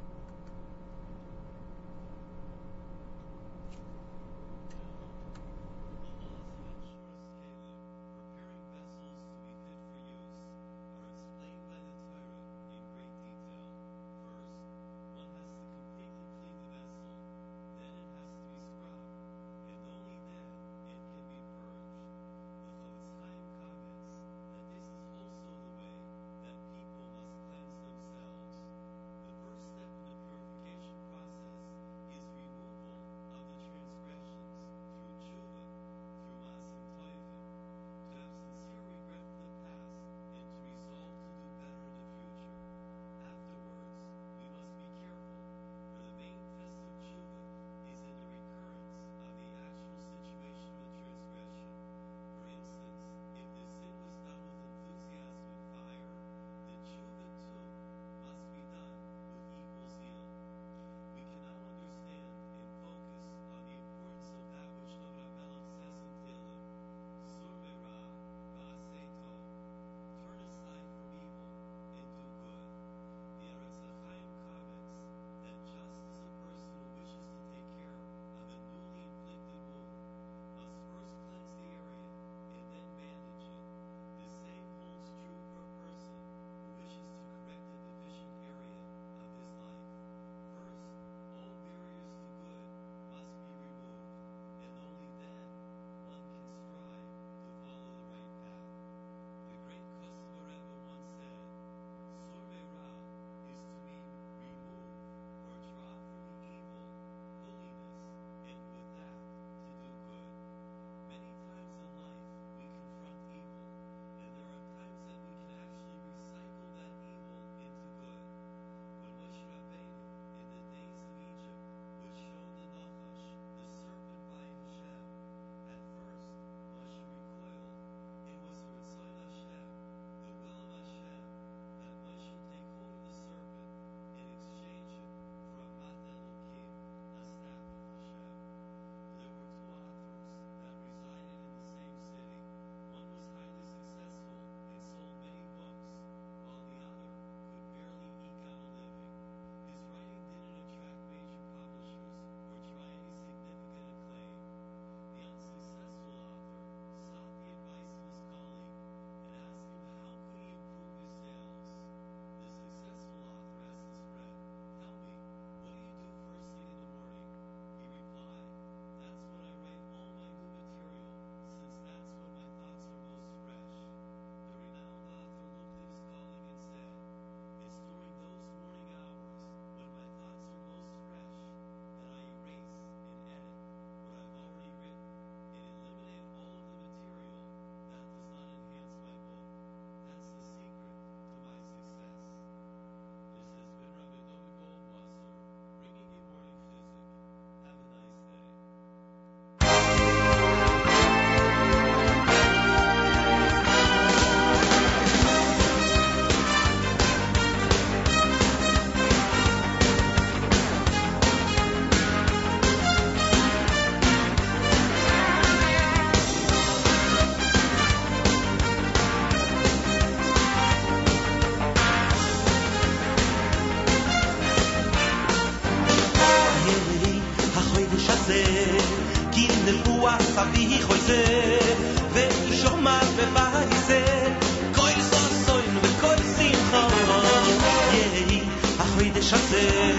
[239.25, 239.91] החוידש הזה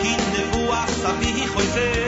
[0.00, 2.07] כי נבואה סבי חויזה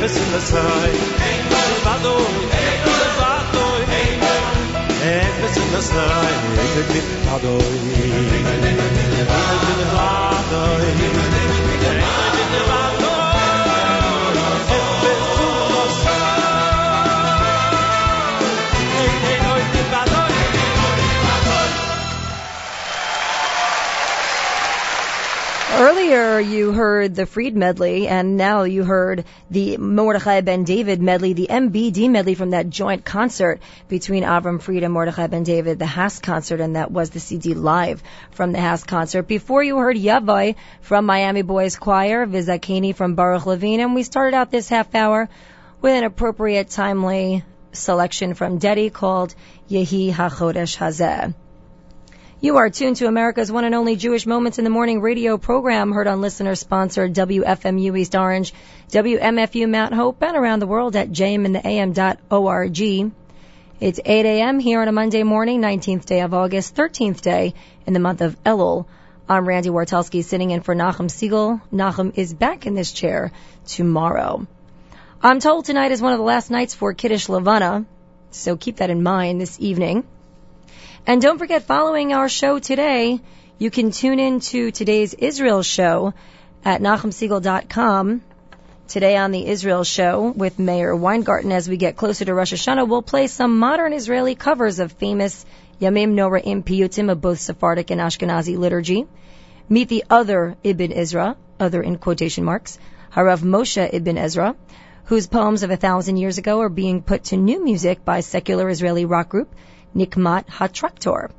[0.00, 2.22] wissen es the Es war doi,
[2.86, 3.82] es war doi
[5.04, 6.32] Es wissen es hei
[6.64, 8.42] Ich bin mit Ich bin
[10.80, 11.10] Ich bin
[25.80, 31.32] Earlier, you heard the Fried medley, and now you heard the Mordechai Ben David medley,
[31.32, 35.86] the MBD medley from that joint concert between Avraham Fried and Mordechai Ben David, the
[35.86, 38.02] HASC concert, and that was the CD live
[38.32, 39.22] from the HASC concert.
[39.22, 44.36] Before you heard Yavai from Miami Boys Choir, Vizakini from Baruch Levine, and we started
[44.36, 45.30] out this half hour
[45.80, 47.42] with an appropriate, timely
[47.72, 49.34] selection from Dedi called
[49.70, 51.32] Yehi HaChodesh Hazeh.
[52.42, 55.92] You are tuned to America's one and only Jewish Moments in the Morning radio program
[55.92, 58.54] heard on listener sponsored WFMU East Orange,
[58.90, 62.80] WMFU Mount Hope, and around the world at jmintheam.org.
[63.78, 64.58] It's 8 a.m.
[64.58, 67.52] here on a Monday morning, 19th day of August, 13th day
[67.86, 68.86] in the month of Elul.
[69.28, 71.60] I'm Randi Wartelsky sitting in for Nachum Segal.
[71.70, 73.32] Nachum is back in this chair
[73.66, 74.46] tomorrow.
[75.22, 77.84] I'm told tonight is one of the last nights for Kiddush Levana,
[78.30, 80.06] so keep that in mind this evening.
[81.10, 83.18] And don't forget, following our show today,
[83.58, 86.14] you can tune in to today's Israel show
[86.64, 88.22] at NachumSegal.com.
[88.86, 92.86] Today on the Israel show with Meir Weingarten, as we get closer to Rosh Hashanah,
[92.86, 95.44] we'll play some modern Israeli covers of famous
[95.80, 99.08] Yamim Noraim Piyutim of both Sephardic and Ashkenazi liturgy.
[99.68, 102.78] Meet the other Ibn Ezra, other in quotation marks,
[103.12, 104.54] Harav Moshe Ibn Ezra,
[105.06, 108.68] whose poems of a thousand years ago are being put to new music by secular
[108.68, 109.52] Israeli rock group
[109.94, 111.30] Nikmat HaTraktor.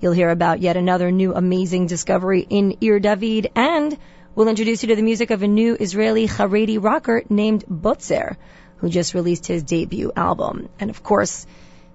[0.00, 3.96] You'll hear about yet another new amazing discovery in Ir David, and
[4.34, 8.36] we'll introduce you to the music of a new Israeli Haredi rocker named Botzer,
[8.78, 10.68] who just released his debut album.
[10.80, 11.46] And of course,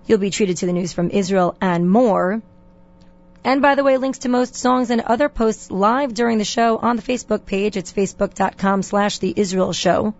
[0.05, 2.41] you'll be treated to the news from Israel and more.
[3.43, 6.77] And by the way, links to most songs and other posts live during the show
[6.77, 7.75] on the Facebook page.
[7.75, 10.13] It's facebook.com slash the Israel show.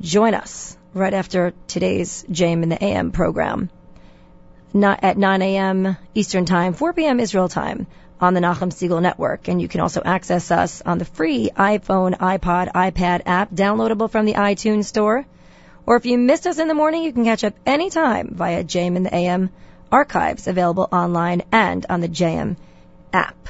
[0.00, 3.68] Join us right after today's JM in the AM program
[4.82, 5.96] at 9 a.m.
[6.14, 7.20] Eastern Time, 4 p.m.
[7.20, 7.86] Israel Time
[8.20, 9.48] on the Nachum Segal Network.
[9.48, 14.26] And you can also access us on the free iPhone, iPod, iPad app downloadable from
[14.26, 15.24] the iTunes Store.
[15.86, 18.96] Or if you missed us in the morning, you can catch up anytime via JM
[18.96, 19.50] in the AM
[19.92, 22.56] archives available online and on the JM
[23.12, 23.48] app.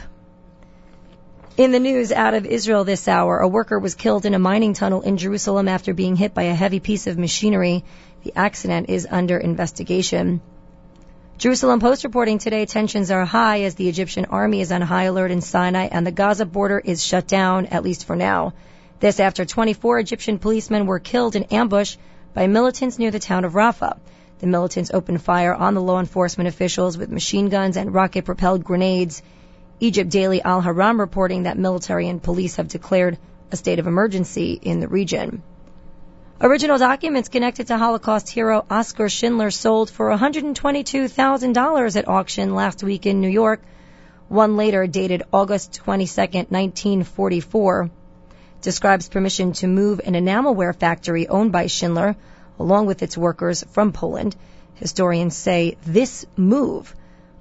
[1.56, 4.74] In the news out of Israel this hour, a worker was killed in a mining
[4.74, 7.84] tunnel in Jerusalem after being hit by a heavy piece of machinery.
[8.24, 10.40] The accident is under investigation.
[11.36, 15.32] Jerusalem Post reporting today tensions are high as the Egyptian army is on high alert
[15.32, 18.55] in Sinai and the Gaza border is shut down, at least for now.
[19.01, 21.97] This after 24 Egyptian policemen were killed in ambush
[22.35, 23.98] by militants near the town of Rafah.
[24.39, 28.62] The militants opened fire on the law enforcement officials with machine guns and rocket propelled
[28.62, 29.20] grenades.
[29.81, 33.19] Egypt Daily Al-Ahram reporting that military and police have declared
[33.51, 35.43] a state of emergency in the region.
[36.45, 43.07] Original documents connected to Holocaust hero Oscar Schindler sold for $122,000 at auction last week
[43.07, 43.62] in New York.
[44.29, 47.91] One later, dated August 22, 1944,
[48.61, 52.15] describes permission to move an enamelware factory owned by Schindler,
[52.59, 54.37] along with its workers, from Poland.
[54.75, 56.95] Historians say this move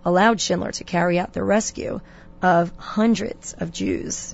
[0.06, 2.00] allowed Schindler to carry out the rescue
[2.42, 4.34] of hundreds of Jews.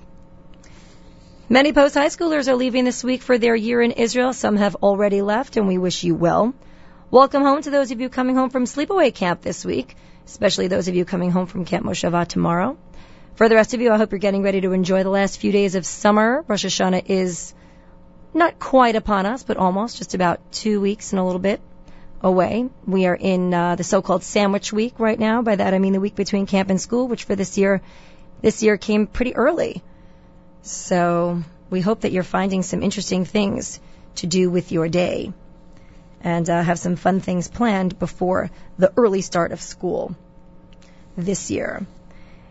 [1.51, 4.33] Many post high schoolers are leaving this week for their year in Israel.
[4.33, 6.53] Some have already left, and we wish you well.
[7.09, 9.95] Welcome home to those of you coming home from sleepaway camp this week,
[10.27, 12.77] especially those of you coming home from Camp Moshava tomorrow.
[13.33, 15.51] For the rest of you, I hope you're getting ready to enjoy the last few
[15.51, 16.45] days of summer.
[16.47, 17.55] Rosh Hashanah is
[18.31, 21.61] not quite upon us, but almost, just about two weeks and a little bit
[22.21, 22.69] away.
[22.85, 25.41] We are in uh, the so-called sandwich week right now.
[25.41, 27.81] By that I mean the week between camp and school, which for this year,
[28.39, 29.81] this year came pretty early.
[30.69, 31.41] So
[31.71, 33.79] we hope that you're finding some interesting things
[34.17, 35.33] to do with your day
[36.21, 40.15] and uh, have some fun things planned before the early start of school
[41.17, 41.87] this year.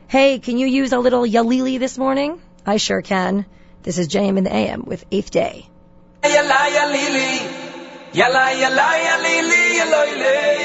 [0.09, 2.41] Hey, can you use a little Yalili this morning?
[2.67, 3.47] I sure can.
[3.85, 5.69] This is JM in the AM with Eighth Day.
[6.25, 6.97] Yalla yalla
[8.59, 10.03] yalla ya lili, yalla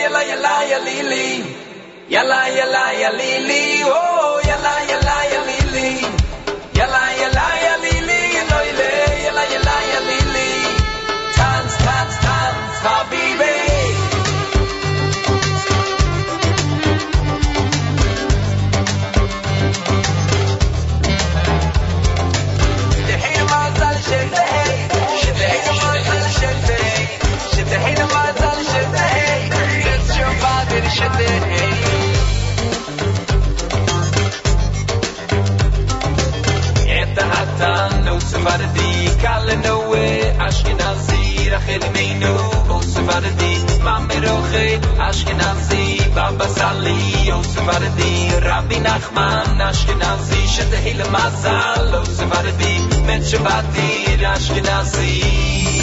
[0.02, 1.46] yalla yalla ya lili,
[2.10, 6.23] yalla yalla ya lili, oh yalla yalla ya lili,
[6.84, 7.63] yalla yalla
[38.46, 40.06] war di kale no we
[40.46, 42.34] ashkenazi rachel meinu
[42.76, 43.52] os war di
[43.86, 44.08] mam
[45.08, 45.84] ashkenazi
[46.16, 47.84] baba sali os war
[48.48, 52.74] rabbi nachman ashkenazi shet hele mazal os war di
[53.08, 53.34] mentsh
[54.34, 55.83] ashkenazi.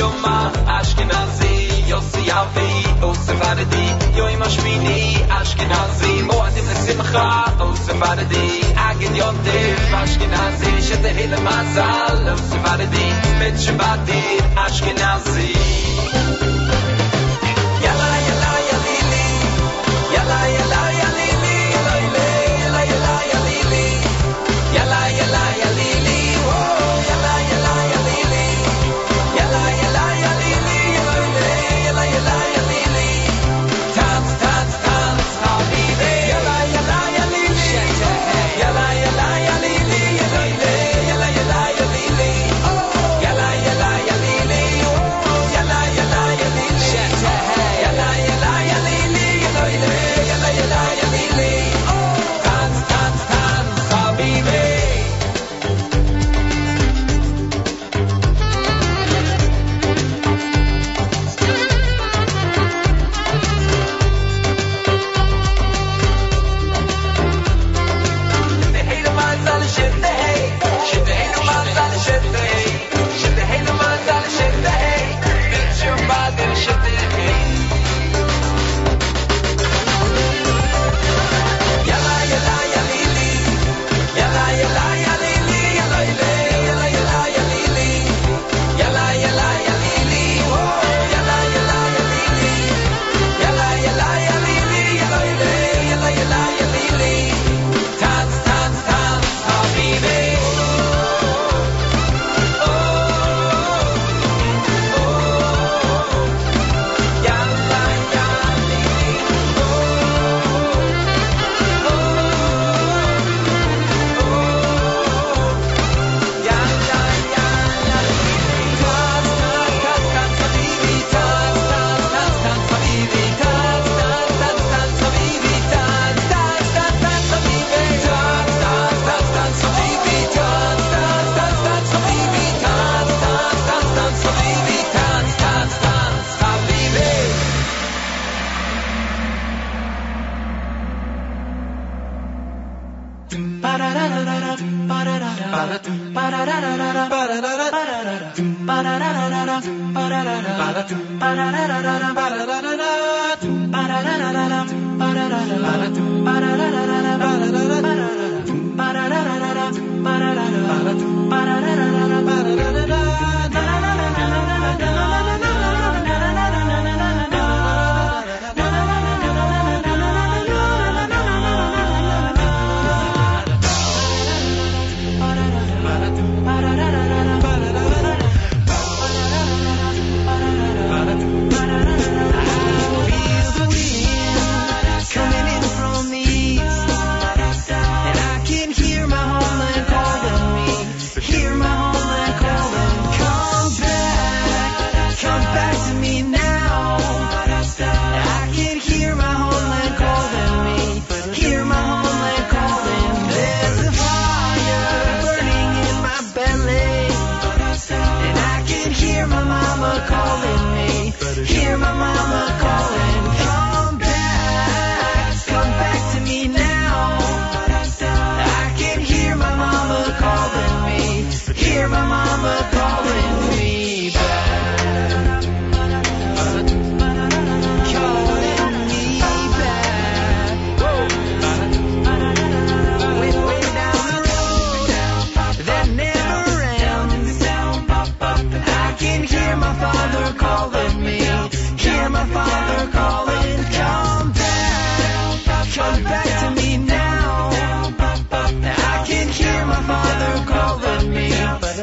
[0.00, 9.16] שומע אשכנזי יוסי אבי או ספרדי יו עם השמיני אשכנזי מועדים לשמחה או ספרדי אגן
[9.16, 15.52] יוטף אשכנזי שתהי למזל או ספרדי בן שבתיר אשכנזי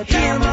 [0.06, 0.47] Hear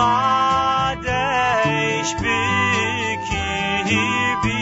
[0.00, 1.22] قاعدة
[2.00, 3.44] اشبكي
[4.42, 4.59] بي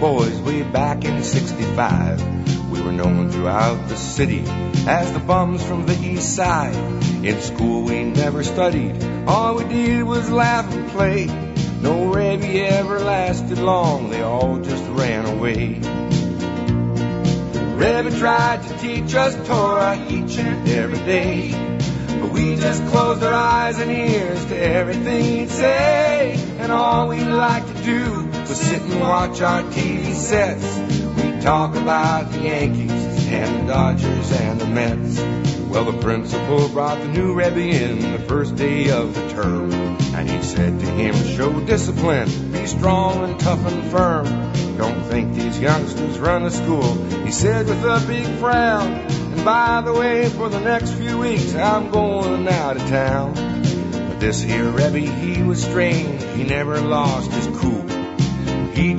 [0.00, 4.42] boys way back in 65, we were known throughout the city
[4.86, 6.74] as the bums from the east side.
[7.22, 11.26] In school we never studied, all we did was laugh and play.
[11.82, 15.74] No Rebbe ever lasted long, they all just ran away.
[17.76, 21.50] Rebbe tried to teach us Torah each and every day.
[22.20, 26.36] But we just closed our eyes and ears to everything he'd say.
[26.58, 29.89] And all we liked to do was sit and watch our TV
[30.30, 35.18] We'd talk about the Yankees and the Dodgers and the Mets.
[35.68, 39.72] Well, the principal brought the new Rebbe in the first day of the term.
[39.72, 44.26] And he said to him, show discipline, be strong and tough and firm.
[44.76, 46.94] Don't think these youngsters run the school,
[47.24, 48.92] he said with a big frown.
[48.92, 53.34] And by the way, for the next few weeks, I'm going out of town.
[53.34, 57.79] But this here Rebbe, he was strange, he never lost his cool.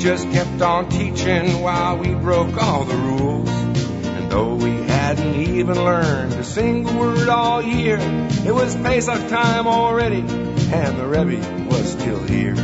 [0.02, 3.48] Just kept on teaching while we broke all the rules.
[3.48, 8.00] And though we hadn't even learned a single word all year,
[8.44, 12.56] it was Pesach time already, and the Rebbe was still here.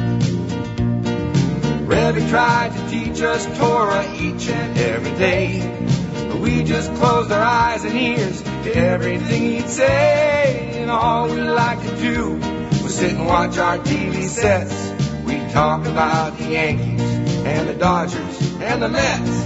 [1.86, 5.62] Rebbe tried to teach us Torah each and every day.
[6.30, 10.82] But we just closed our eyes and ears to everything he'd say.
[10.82, 12.32] And all we liked to do
[12.82, 14.74] was sit and watch our TV sets.
[15.24, 17.17] We'd talk about the Yankees
[17.48, 19.46] and the Dodgers and the Mets.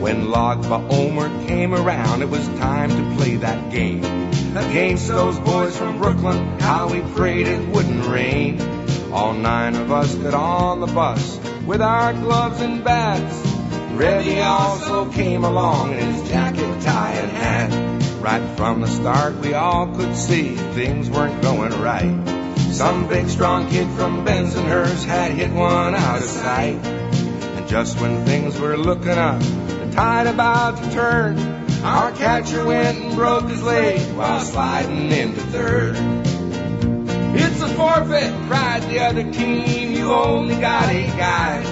[0.00, 4.02] When Lag BaOmer came around, it was time to play that game.
[4.56, 8.73] Against those boys from Brooklyn, how we prayed it wouldn't rain.
[9.14, 13.46] All nine of us got on the bus with our gloves and bats.
[13.92, 18.20] Rebbe also came along in his jacket, tie, and hat.
[18.20, 22.56] Right from the start, we all could see things weren't going right.
[22.72, 26.84] Some big strong kid from Bensonhurst had hit one out of sight.
[26.84, 31.38] And just when things were looking up, the tide about to turn,
[31.84, 36.33] our catcher went and broke his leg while sliding into third.
[37.76, 39.92] Forfeit, cried the other team.
[39.92, 41.68] You only got eight guys.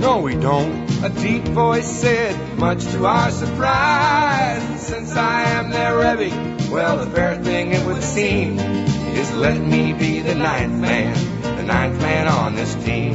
[0.00, 0.84] No, we don't.
[1.04, 4.86] A deep voice said, much to our surprise.
[4.86, 9.92] Since I am their Rebbe, well, the fair thing it would seem is let me
[9.92, 13.14] be the ninth man, the ninth man on this team.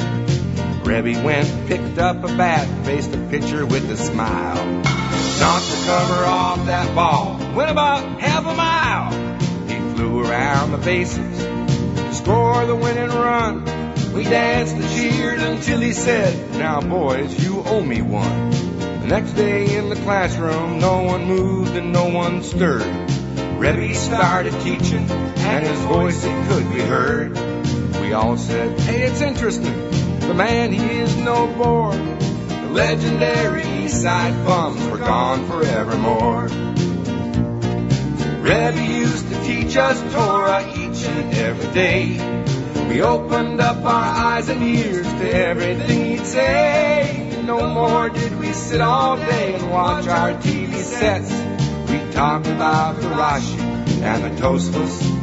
[0.84, 4.66] Rebbe went, picked up a bat, faced the pitcher with a smile.
[4.66, 9.12] Knocked the cover off that ball, went about half a mile.
[9.68, 11.49] He flew around the bases
[12.30, 13.66] score the winning run.
[14.14, 18.52] We danced and cheered until he said, Now boys, you owe me one.
[18.52, 22.86] The next day in the classroom, no one moved and no one stirred.
[23.58, 27.36] Rebbe started teaching, and his voice it could be heard.
[28.00, 30.20] We all said, Hey, it's interesting.
[30.20, 31.96] The man, he is no bore.
[31.96, 36.44] The legendary East Side bums were gone forevermore.
[38.44, 40.64] Rebbe used to teach us Torah
[41.00, 42.90] each and every day.
[42.90, 47.42] We opened up our eyes and ears to everything he'd say.
[47.46, 51.32] No more did we sit all day and watch our TV sets.
[51.90, 53.60] We talked about the Rashi
[54.02, 55.19] and the Tosfos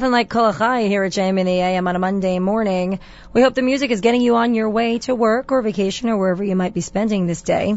[0.00, 3.00] Nothing like Kolachai here at JM in the AM on a Monday morning.
[3.34, 6.16] We hope the music is getting you on your way to work or vacation or
[6.16, 7.76] wherever you might be spending this day.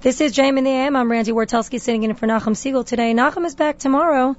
[0.00, 0.94] This is JM in the AM.
[0.94, 3.12] I'm Randi Wartelsky sitting in for Nachum Segal today.
[3.12, 4.36] Nachum is back tomorrow.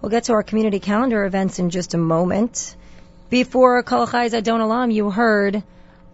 [0.00, 2.76] We'll get to our community calendar events in just a moment.
[3.28, 5.64] Before Adon Olam, you heard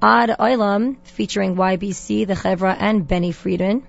[0.01, 3.83] Ad Olam featuring YBC, the Chevra, and Benny Friedman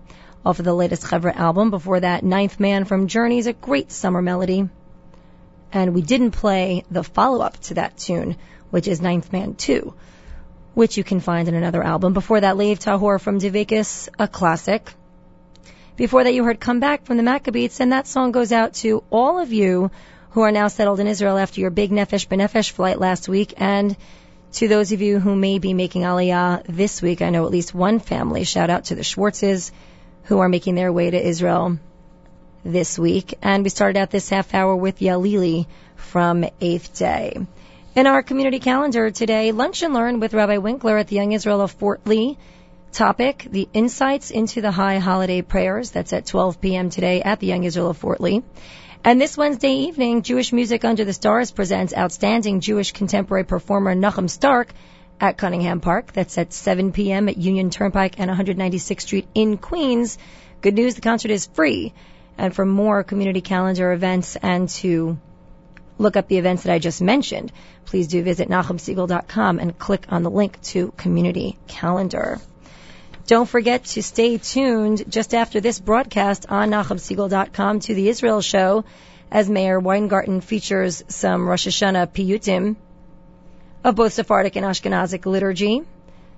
[0.46, 1.72] off of the latest Chevra album.
[1.72, 4.68] Before that, Ninth Man from Journeys, a great summer melody
[5.72, 8.36] and we didn't play the follow up to that tune,
[8.70, 9.94] which is Ninth Man 2,
[10.74, 12.14] which you can find in another album.
[12.14, 14.92] Before that, Lev Tahor from Devikis, a classic.
[15.96, 19.04] Before that, you heard Come Back from the Maccabees, and that song goes out to
[19.10, 19.92] all of you
[20.32, 23.98] who are now settled in Israel after your big Nefesh B'Nefesh flight last week, and
[24.54, 27.22] to those of you who may be making Aliyah this week.
[27.22, 29.72] I know at least one family, shout out to the Schwartzes,
[30.24, 31.80] who are making their way to Israel
[32.64, 33.36] this week.
[33.42, 37.38] And we started out this half hour with Yalili from Eighth Day.
[37.96, 41.62] In our community calendar today, Lunch and Learn with Rabbi Winkler at the Young Israel
[41.62, 42.38] of Fort Lee.
[42.92, 45.92] Topic, the insights into the high holiday prayers.
[45.92, 46.90] That's at 12 p.m.
[46.90, 48.44] today at the Young Israel of Fort Lee.
[49.04, 54.30] And this Wednesday evening, Jewish Music Under the Stars presents outstanding Jewish contemporary performer Nachum
[54.30, 54.74] Stark
[55.22, 56.14] at Cunningham Park.
[56.14, 57.30] That's at 7 p.m.
[57.30, 60.18] at Union Turnpike and 196th Street in Queens.
[60.62, 61.94] Good news, the concert is free.
[62.40, 65.18] And for more community calendar events and to
[65.98, 67.52] look up the events that I just mentioned,
[67.84, 72.40] please do visit NachumSegal.com and click on the link to community calendar.
[73.28, 78.86] Don't forget to stay tuned just after this broadcast on NachumSegal.com to the Israel show
[79.30, 82.78] as Meir Weingarten features some Rosh Hashanah piyutim
[83.84, 85.84] of both Sephardic and Ashkenazic liturgy.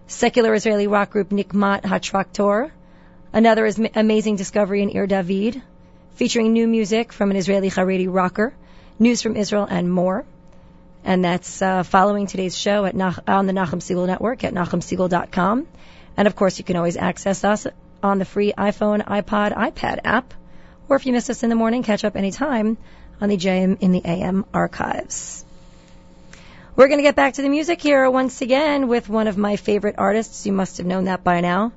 [0.08, 2.72] Secular Israeli rock group Nikmat HaTraktor.
[3.32, 5.62] Another amazing discovery in Ir David,
[6.16, 8.54] featuring new music from an Israeli Haredi rocker,
[9.00, 10.26] news from Israel, and more.
[11.04, 15.68] And that's uh, following today's show at Nach- on the Nachum Segal Network at nachumsegal.com.
[16.18, 17.66] And of course, you can always access us
[18.04, 20.34] on the free iPhone, iPod, iPad app.
[20.90, 22.78] Or if you miss us in the morning, catch up anytime
[23.20, 25.46] on the JM in the AM archives.
[26.76, 29.56] We're going to get back to the music here once again with one of my
[29.56, 30.46] favorite artists.
[30.46, 31.74] You must have known that by now,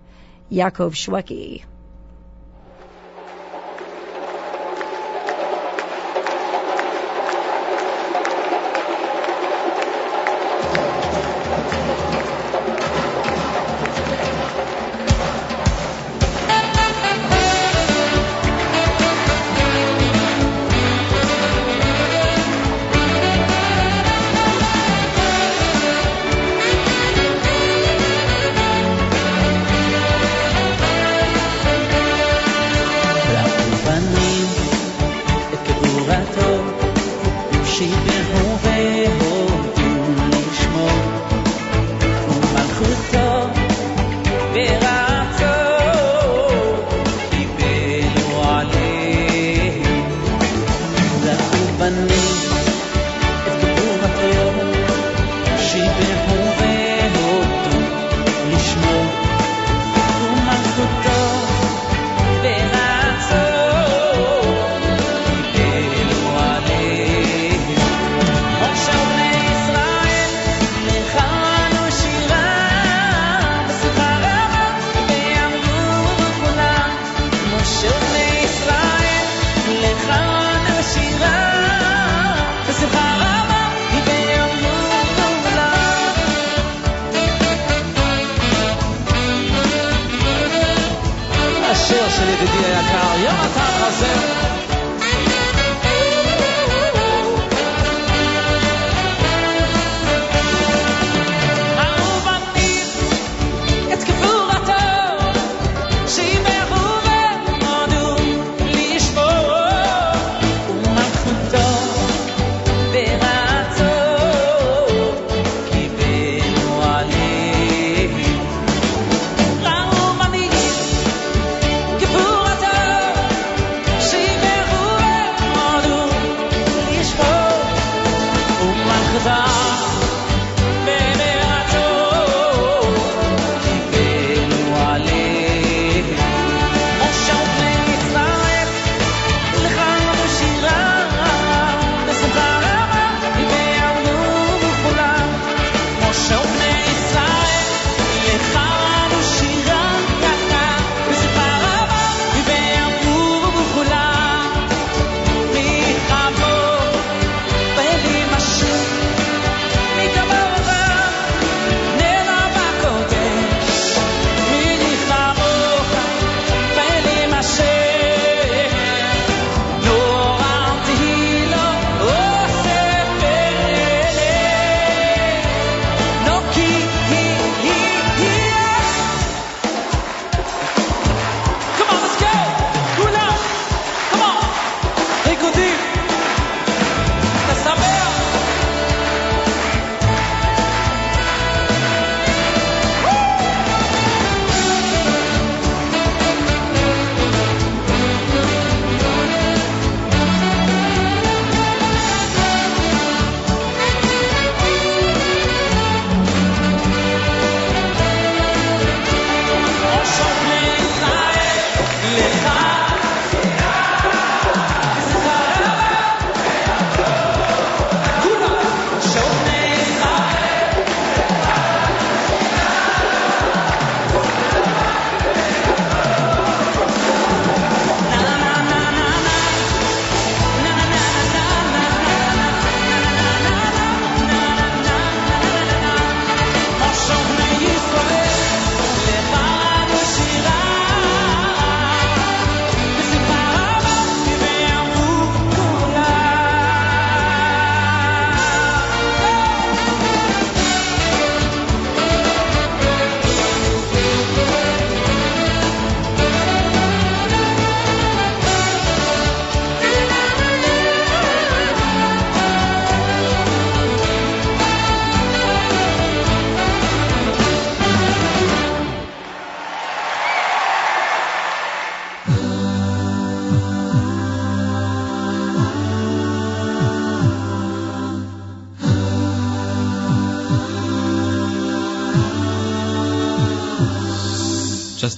[0.51, 1.65] Yaakov Shwekey.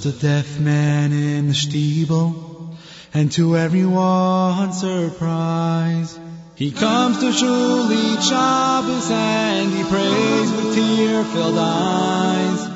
[0.06, 2.76] A deaf man in the steeple,
[3.12, 6.16] and to everyone's surprise,
[6.54, 12.68] he comes to shul each Shabbos and he prays with tear-filled eyes.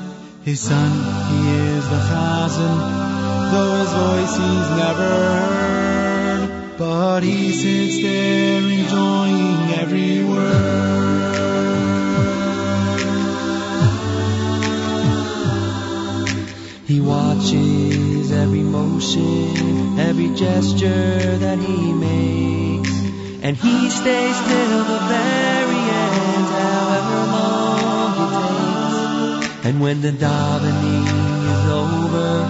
[0.43, 0.91] His son,
[1.31, 2.77] he is the chazan,
[3.51, 11.00] though his voice he's never heard, but he sits there enjoying every word.
[19.01, 22.91] Every gesture that he makes,
[23.41, 29.65] and he stays till the very end, however long it takes.
[29.65, 31.07] And when the davening
[31.53, 32.45] is over,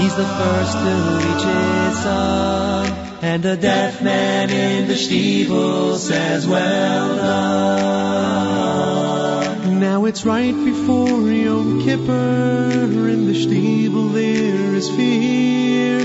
[0.00, 0.92] he's the first to
[1.22, 2.92] reach his son,
[3.22, 8.26] and the deaf man in the steeple says, "Well done."
[9.80, 15.98] Now it's right before Yom Kippur, in the steeple there is fear.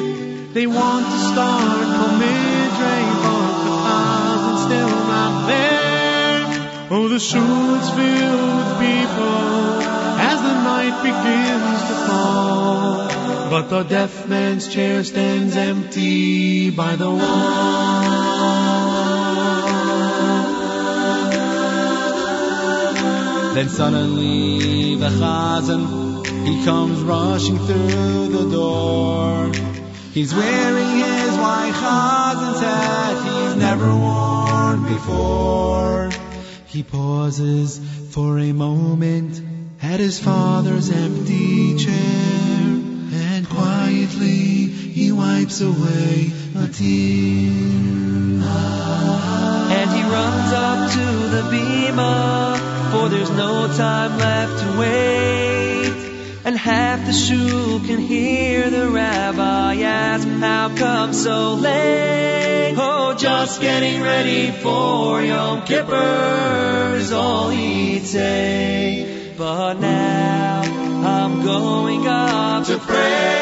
[0.51, 6.88] They want to start Kol Nidre, but the chazan's still not there.
[6.91, 9.82] Oh, the shul is filled with people
[10.19, 13.50] as the night begins to fall.
[13.50, 18.90] But the deaf man's chair stands empty by the wall.
[23.53, 29.51] Then suddenly the chazan, he comes rushing through the door.
[30.13, 36.09] He's wearing his white chazan's hat he's never worn before.
[36.67, 37.81] He pauses
[38.11, 39.41] for a moment
[39.81, 47.51] at his father's empty chair, and quietly he wipes away a tear.
[49.77, 51.05] And he runs up to
[51.35, 56.41] the bima, for there's no time left to wait.
[56.43, 62.75] And half the shul can hear the rabbi ask, How come so late?
[62.77, 69.33] Oh, just getting ready for Yom Kippur is all he'd say.
[69.37, 73.40] But now I'm going up to pray.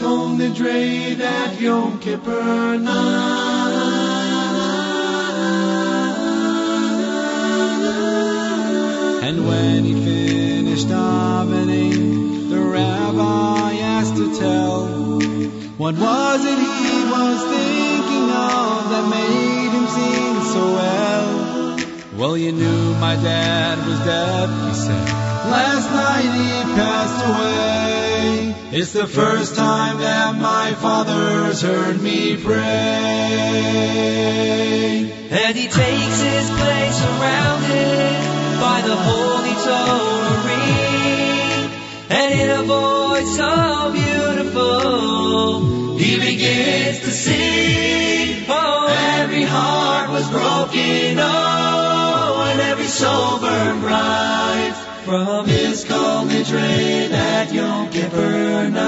[0.00, 3.90] Nidre that Yom Kippur night.
[9.22, 14.86] And when he finished davening, the rabbi asked to tell
[15.76, 21.76] what was it he was thinking of that made him sing so well?
[22.16, 25.08] Well, you knew my dad was deaf, he said.
[25.50, 28.49] Last night he passed away.
[28.72, 32.54] It's the first time that my father's heard me pray.
[35.28, 40.54] And he takes his place surrounded by the holy Torah.
[42.10, 48.44] And in a voice so beautiful, he begins to sing.
[48.48, 48.86] Oh,
[49.18, 51.18] every heart was broken.
[51.18, 58.80] Oh, and every soul burned bright from his Kol Nidre that Yom Kippur night.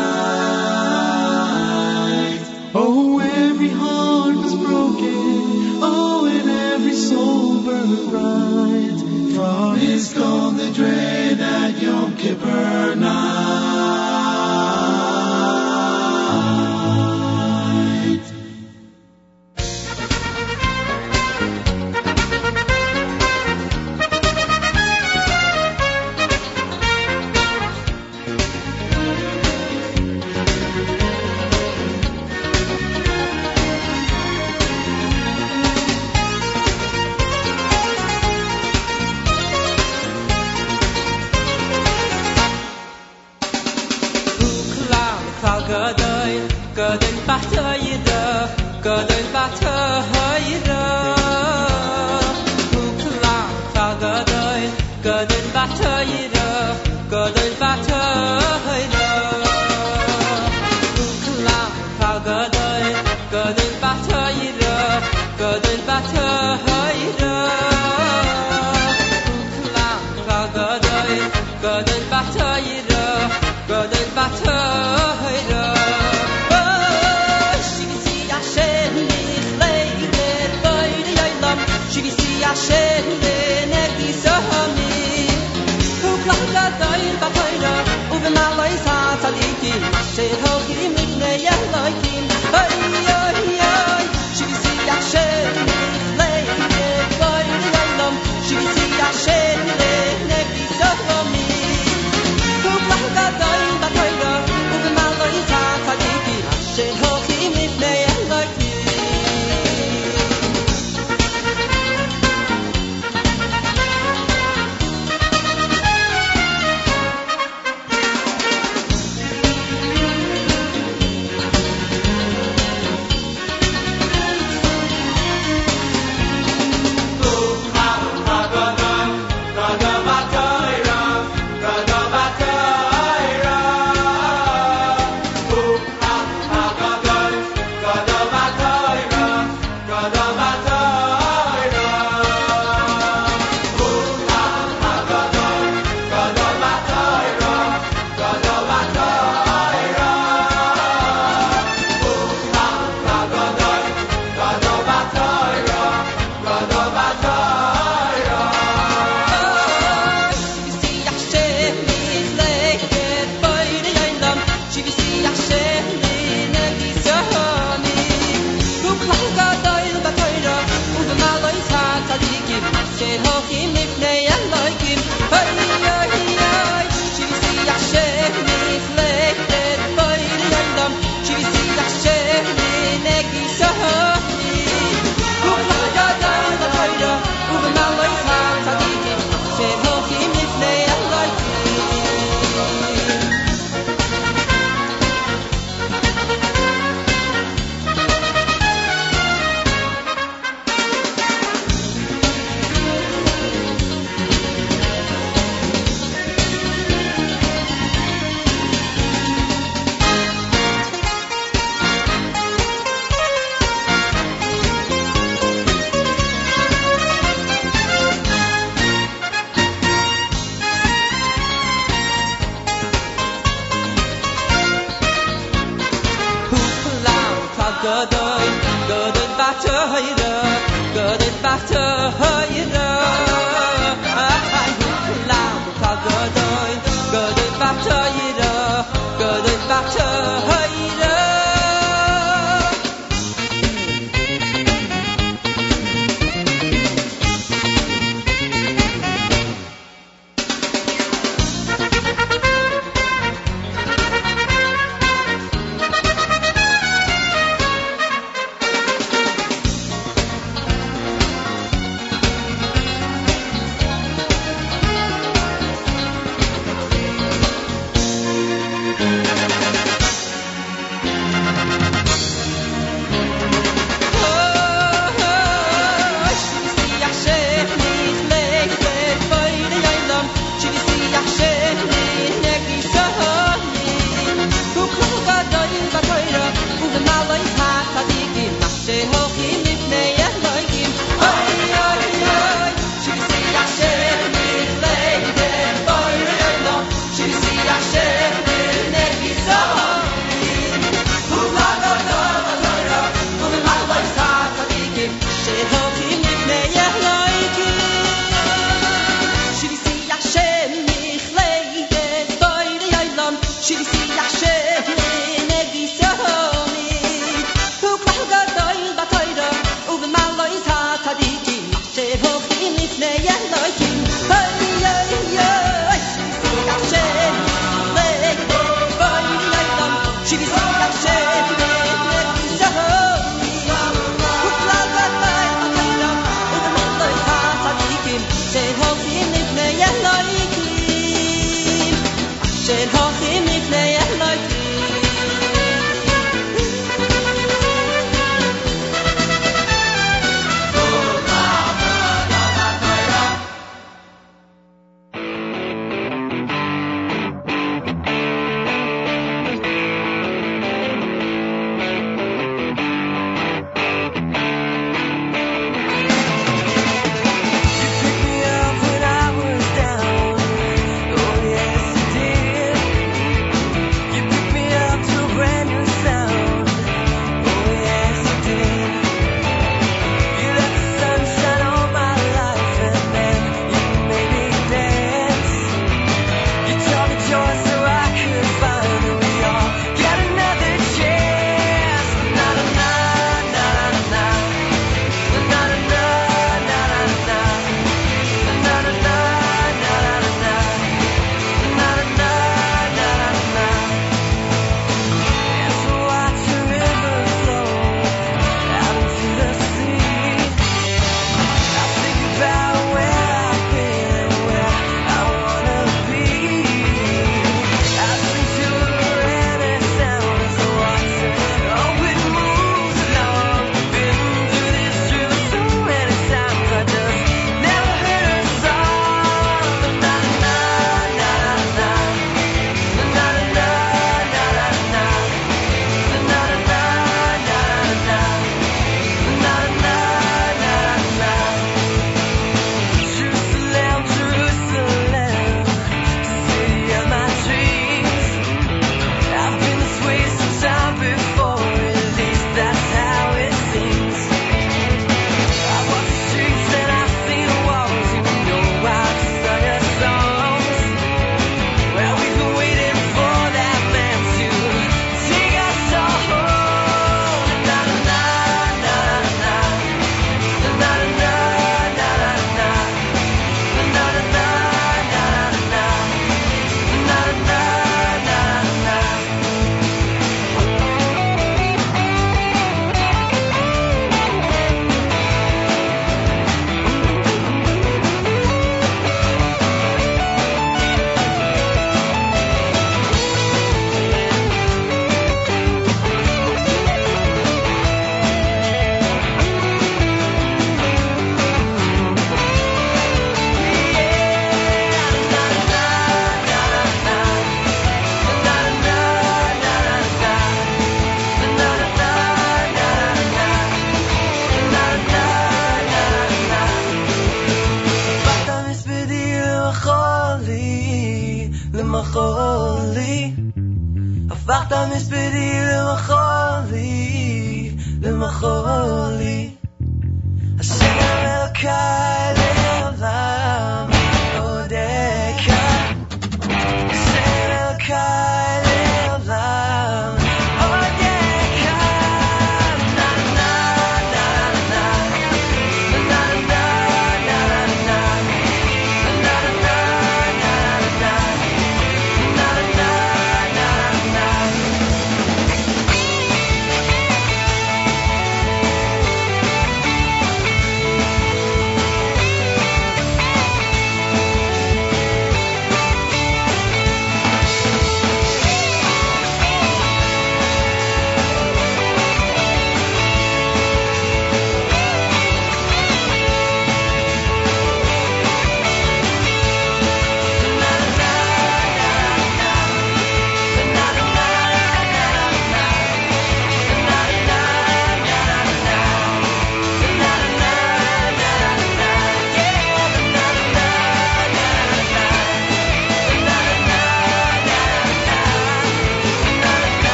[2.74, 5.80] Oh, every heart was broken.
[5.82, 8.98] Oh, and every soul burned bright
[9.34, 13.71] from his Kol Nidre that Yom Kippur night.
[48.82, 49.11] 깎아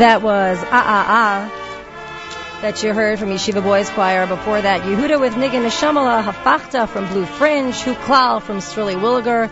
[0.00, 4.26] That was Ah Ah Ah that you heard from Yeshiva Boys Choir.
[4.26, 9.50] Before that, Yehuda with Niggin Neshamala, Hafachta from Blue Fringe, Huklal from Srully Williger,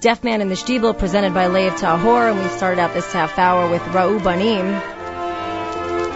[0.00, 3.38] Deaf Man in the Stiebel presented by Lev Tahor, and we started out this half
[3.38, 4.80] hour with Ra'u Banim.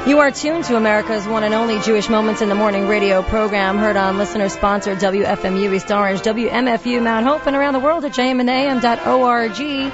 [0.09, 3.77] You are tuned to America's one and only Jewish Moments in the Morning radio program,
[3.77, 9.93] heard on listener-sponsored WFMU East Orange, WMFU Mount Hope, and around the world at jmnam.org.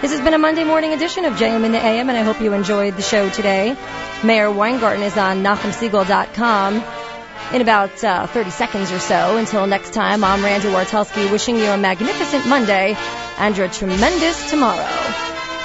[0.00, 2.40] This has been a Monday morning edition of JM in the AM, and I hope
[2.40, 3.76] you enjoyed the show today.
[4.22, 6.84] Meir Weingarten is on NachumSegal.com
[7.52, 9.36] in about uh, 30 seconds or so.
[9.38, 12.96] Until next time, I'm Randi Wartelsky wishing you a magnificent Monday
[13.38, 14.86] and a tremendous tomorrow.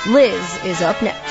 [0.07, 1.22] Liz is up next.